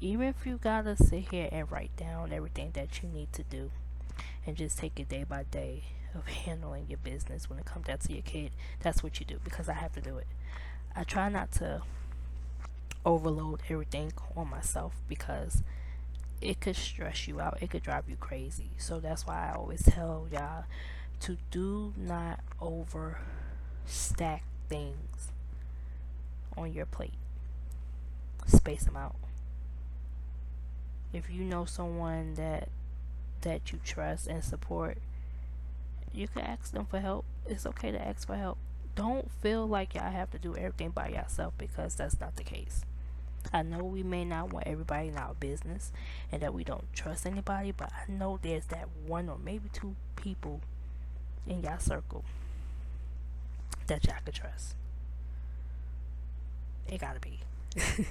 even 0.00 0.28
if 0.28 0.46
you 0.46 0.58
gotta 0.58 0.96
sit 0.96 1.28
here 1.30 1.48
and 1.50 1.70
write 1.70 1.94
down 1.96 2.32
everything 2.32 2.70
that 2.74 3.02
you 3.02 3.08
need 3.08 3.32
to 3.32 3.42
do 3.44 3.70
and 4.46 4.56
just 4.56 4.78
take 4.78 4.98
it 5.00 5.08
day 5.08 5.24
by 5.28 5.42
day 5.50 5.82
of 6.14 6.26
handling 6.44 6.86
your 6.88 6.98
business 6.98 7.50
when 7.50 7.58
it 7.58 7.64
comes 7.64 7.86
down 7.86 7.98
to 7.98 8.12
your 8.12 8.22
kid 8.22 8.50
that's 8.80 9.02
what 9.02 9.18
you 9.18 9.26
do 9.26 9.38
because 9.44 9.68
i 9.68 9.72
have 9.72 9.92
to 9.92 10.00
do 10.00 10.16
it 10.16 10.26
i 10.94 11.02
try 11.02 11.28
not 11.28 11.50
to 11.50 11.82
overload 13.04 13.60
everything 13.68 14.12
on 14.36 14.48
myself 14.48 14.94
because 15.08 15.62
it 16.40 16.60
could 16.60 16.76
stress 16.76 17.26
you 17.26 17.40
out 17.40 17.58
it 17.60 17.70
could 17.70 17.82
drive 17.82 18.08
you 18.08 18.16
crazy 18.16 18.70
so 18.78 19.00
that's 19.00 19.26
why 19.26 19.50
i 19.50 19.56
always 19.56 19.82
tell 19.82 20.26
y'all 20.32 20.64
to 21.20 21.36
do 21.50 21.92
not 21.96 22.40
over 22.60 23.18
stack 23.86 24.44
things 24.68 25.32
on 26.56 26.72
your 26.72 26.86
plate 26.86 27.14
space 28.46 28.84
them 28.84 28.96
out 28.96 29.16
if 31.12 31.30
you 31.30 31.42
know 31.42 31.64
someone 31.64 32.34
that 32.34 32.68
that 33.42 33.72
you 33.72 33.78
trust 33.84 34.26
and 34.26 34.42
support, 34.42 34.98
you 36.12 36.28
can 36.28 36.42
ask 36.42 36.72
them 36.72 36.86
for 36.86 37.00
help. 37.00 37.24
It's 37.46 37.66
okay 37.66 37.90
to 37.90 38.00
ask 38.00 38.26
for 38.26 38.36
help. 38.36 38.58
Don't 38.94 39.30
feel 39.30 39.66
like 39.66 39.94
y'all 39.94 40.10
have 40.10 40.30
to 40.32 40.38
do 40.38 40.56
everything 40.56 40.90
by 40.90 41.08
yourself 41.08 41.54
because 41.56 41.94
that's 41.94 42.20
not 42.20 42.36
the 42.36 42.44
case. 42.44 42.84
I 43.52 43.62
know 43.62 43.84
we 43.84 44.02
may 44.02 44.24
not 44.24 44.52
want 44.52 44.66
everybody 44.66 45.08
in 45.08 45.16
our 45.16 45.34
business 45.34 45.92
and 46.30 46.42
that 46.42 46.52
we 46.52 46.64
don't 46.64 46.84
trust 46.92 47.26
anybody, 47.26 47.72
but 47.72 47.90
I 47.92 48.10
know 48.10 48.38
there's 48.40 48.66
that 48.66 48.88
one 49.06 49.28
or 49.28 49.38
maybe 49.38 49.70
two 49.72 49.96
people 50.16 50.60
in 51.46 51.62
y'all 51.62 51.78
circle 51.78 52.24
that 53.86 54.04
y'all 54.04 54.16
can 54.24 54.34
trust. 54.34 54.74
It 56.88 57.00
gotta 57.00 57.20
be. 57.20 57.40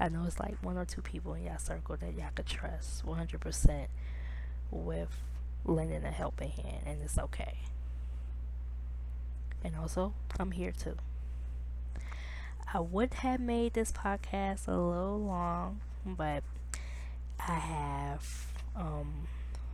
I 0.00 0.08
know 0.08 0.24
it's 0.26 0.40
like 0.40 0.62
one 0.62 0.76
or 0.76 0.84
two 0.84 1.02
people 1.02 1.34
in 1.34 1.44
your 1.44 1.58
circle 1.58 1.96
that 1.96 2.14
y'all 2.14 2.30
could 2.34 2.46
trust 2.46 3.06
100% 3.06 3.86
with 4.70 5.16
lending 5.64 6.04
a 6.04 6.10
helping 6.10 6.50
hand, 6.50 6.82
and 6.86 7.02
it's 7.02 7.18
okay. 7.18 7.58
And 9.64 9.76
also, 9.76 10.12
I'm 10.38 10.50
here 10.50 10.72
too. 10.72 10.96
I 12.74 12.80
would 12.80 13.12
have 13.14 13.38
made 13.38 13.74
this 13.74 13.92
podcast 13.92 14.66
a 14.66 14.70
little 14.70 15.20
long, 15.20 15.82
but 16.06 16.42
I 17.38 17.52
have 17.52 18.46
um, 18.74 19.28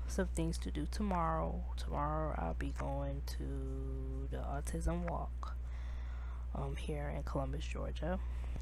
some 0.08 0.26
things 0.34 0.58
to 0.58 0.72
do 0.72 0.84
tomorrow. 0.90 1.62
Tomorrow, 1.76 2.34
I'll 2.36 2.54
be 2.54 2.74
going 2.76 3.22
to 3.38 4.28
the 4.32 4.38
Autism 4.38 5.08
Walk 5.08 5.54
um, 6.56 6.74
here 6.74 7.12
in 7.14 7.22
Columbus, 7.22 7.64
Georgia. 7.64 8.18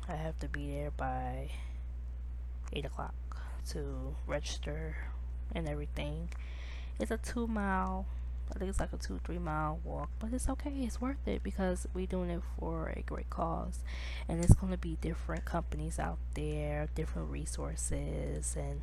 I 0.07 0.17
have 0.17 0.39
to 0.41 0.49
be 0.49 0.71
there 0.71 0.91
by 0.91 1.53
8 2.75 2.85
o'clock 2.85 3.15
to 3.71 4.17
register 4.27 4.97
and 5.55 5.67
everything. 5.67 6.29
It's 7.01 7.11
a 7.11 7.17
two 7.17 7.47
mile, 7.47 8.05
I 8.55 8.59
think 8.59 8.71
it's 8.71 8.81
like 8.81 8.93
a 8.93 8.97
two, 8.97 9.21
three 9.25 9.39
mile 9.39 9.81
walk, 9.85 10.09
but 10.19 10.33
it's 10.33 10.49
okay. 10.49 10.71
It's 10.71 11.01
worth 11.01 11.27
it 11.27 11.43
because 11.43 11.87
we're 11.93 12.07
doing 12.07 12.31
it 12.31 12.43
for 12.59 12.89
a 12.97 13.03
great 13.03 13.29
cause. 13.31 13.81
And 14.29 14.43
it's 14.43 14.55
going 14.55 14.73
to 14.73 14.79
be 14.79 14.97
different 15.01 15.45
companies 15.45 15.99
out 15.99 16.19
there, 16.35 16.89
different 16.95 17.31
resources, 17.31 18.57
and 18.57 18.83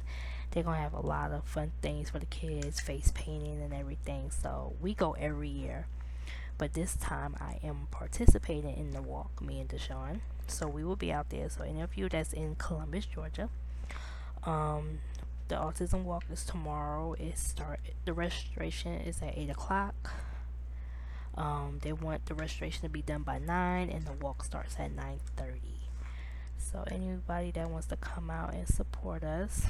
they're 0.51 0.63
going 0.63 0.77
to 0.77 0.81
have 0.81 0.93
a 0.93 0.99
lot 1.05 1.31
of 1.31 1.45
fun 1.45 1.71
things 1.81 2.09
for 2.09 2.19
the 2.19 2.25
kids, 2.27 2.79
face 2.79 3.11
painting 3.15 3.61
and 3.61 3.73
everything. 3.73 4.29
So 4.31 4.73
we 4.81 4.93
go 4.93 5.13
every 5.13 5.49
year. 5.49 5.87
But 6.57 6.73
this 6.73 6.95
time 6.95 7.35
I 7.39 7.59
am 7.65 7.87
participating 7.91 8.77
in 8.77 8.91
the 8.91 9.01
walk, 9.01 9.41
me 9.41 9.59
and 9.59 9.69
Deshaun. 9.69 10.19
So 10.47 10.67
we 10.67 10.83
will 10.83 10.95
be 10.95 11.11
out 11.11 11.29
there. 11.29 11.49
So 11.49 11.63
any 11.63 11.81
of 11.81 11.97
you 11.97 12.09
that's 12.09 12.33
in 12.33 12.55
Columbus, 12.55 13.05
Georgia, 13.05 13.49
um, 14.43 14.99
the 15.47 15.55
autism 15.55 16.03
walk 16.03 16.23
is 16.31 16.45
tomorrow. 16.45 17.13
It 17.13 17.37
start 17.37 17.79
the 18.05 18.13
registration 18.13 18.93
is 18.93 19.21
at 19.21 19.37
eight 19.37 19.49
o'clock. 19.49 20.11
Um, 21.35 21.79
they 21.81 21.93
want 21.93 22.25
the 22.27 22.35
registration 22.35 22.81
to 22.83 22.89
be 22.89 23.01
done 23.01 23.23
by 23.23 23.39
nine, 23.39 23.89
and 23.89 24.05
the 24.05 24.13
walk 24.13 24.43
starts 24.43 24.75
at 24.79 24.91
nine 24.91 25.19
thirty. 25.35 25.89
So 26.57 26.83
anybody 26.89 27.51
that 27.51 27.69
wants 27.69 27.87
to 27.87 27.97
come 27.97 28.29
out 28.29 28.53
and 28.53 28.67
support 28.67 29.23
us, 29.23 29.67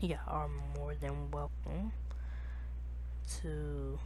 y'all 0.00 0.18
are 0.26 0.48
more 0.76 0.94
than 0.94 1.30
welcome 1.30 1.92
to 3.40 3.98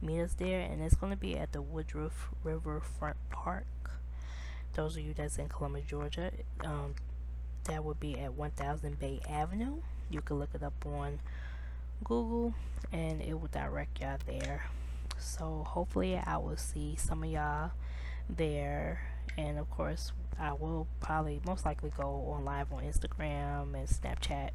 meet 0.00 0.20
us 0.20 0.34
there 0.34 0.60
and 0.60 0.80
it's 0.82 0.94
going 0.94 1.12
to 1.12 1.18
be 1.18 1.36
at 1.36 1.52
the 1.52 1.60
Woodruff 1.60 2.28
Riverfront 2.44 3.16
Park. 3.30 3.66
Those 4.74 4.96
of 4.96 5.02
you 5.02 5.14
that's 5.14 5.38
in 5.38 5.48
Columbus, 5.48 5.84
Georgia, 5.88 6.30
um, 6.64 6.94
that 7.68 7.84
would 7.84 8.00
be 8.00 8.18
at 8.18 8.34
1000 8.34 8.98
Bay 8.98 9.20
Avenue. 9.28 9.76
You 10.10 10.20
can 10.20 10.38
look 10.38 10.50
it 10.54 10.62
up 10.62 10.84
on 10.86 11.20
Google 12.02 12.54
and 12.92 13.20
it 13.22 13.38
will 13.40 13.48
direct 13.48 14.00
y'all 14.00 14.18
there. 14.26 14.64
So 15.18 15.64
hopefully 15.66 16.16
I 16.16 16.38
will 16.38 16.56
see 16.56 16.96
some 16.96 17.22
of 17.22 17.30
y'all 17.30 17.70
there 18.28 19.00
and 19.36 19.58
of 19.58 19.70
course 19.70 20.12
I 20.38 20.52
will 20.52 20.86
probably 21.00 21.40
most 21.46 21.64
likely 21.64 21.92
go 21.96 22.32
on 22.34 22.44
live 22.44 22.72
on 22.72 22.82
Instagram 22.82 23.74
and 23.74 23.88
Snapchat 23.88 24.50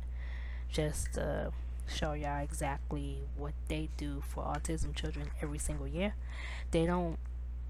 just 0.72 1.14
to 1.14 1.52
show 1.88 2.14
y'all 2.14 2.44
exactly 2.44 3.20
what 3.38 3.54
they 3.68 3.90
do 3.98 4.24
for 4.28 4.44
autism 4.44 4.96
children 4.96 5.30
every 5.42 5.60
single 5.60 5.88
year. 5.88 6.16
They 6.72 6.86
don't 6.86 7.18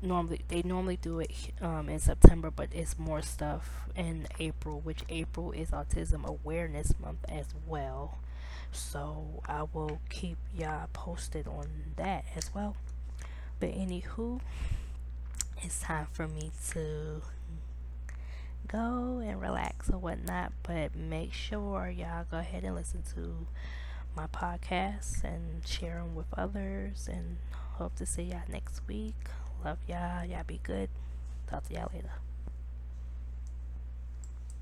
normally 0.04 0.42
they 0.48 0.62
normally 0.64 0.98
do 0.98 1.20
it 1.20 1.32
um, 1.62 1.90
in 1.90 2.00
September, 2.00 2.52
but 2.52 2.70
it's 2.72 3.00
more 3.00 3.22
stuff 3.22 3.88
in 3.96 4.28
April, 4.40 4.80
which 4.82 5.00
April 5.10 5.52
is 5.52 5.72
Autism 5.72 6.26
Awareness 6.26 6.94
Month 7.00 7.26
as 7.30 7.48
well. 7.68 8.20
So 8.72 9.42
I 9.48 9.64
will 9.72 10.00
keep 10.10 10.38
y'all 10.56 10.88
posted 10.94 11.48
on 11.48 11.68
that 11.96 12.26
as 12.36 12.54
well. 12.54 12.76
But 13.60 13.70
anywho, 13.70 14.42
it's 15.62 15.80
time 15.80 16.08
for 16.12 16.28
me 16.28 16.52
to 16.72 17.22
go 18.68 19.22
and 19.24 19.40
relax 19.40 19.90
or 19.90 20.00
whatnot. 20.00 20.54
But 20.64 20.96
make 20.96 21.34
sure 21.34 21.90
y'all 21.90 22.26
go 22.30 22.40
ahead 22.40 22.64
and 22.64 22.76
listen 22.76 23.04
to 23.16 23.48
my 24.16 24.28
podcasts 24.28 25.24
and 25.24 25.66
share 25.66 25.98
them 25.98 26.16
with 26.16 26.28
others. 26.36 27.08
And 27.12 27.38
hope 27.74 27.96
to 27.96 28.06
see 28.06 28.24
y'all 28.24 28.42
next 28.52 28.82
week. 28.88 29.16
Love 29.64 29.78
y'all. 29.88 30.26
Y'all 30.26 30.44
be 30.46 30.60
good. 30.64 30.90
Talk 31.48 31.68
to 31.68 31.74
y'all 31.74 31.90
later. 31.94 32.23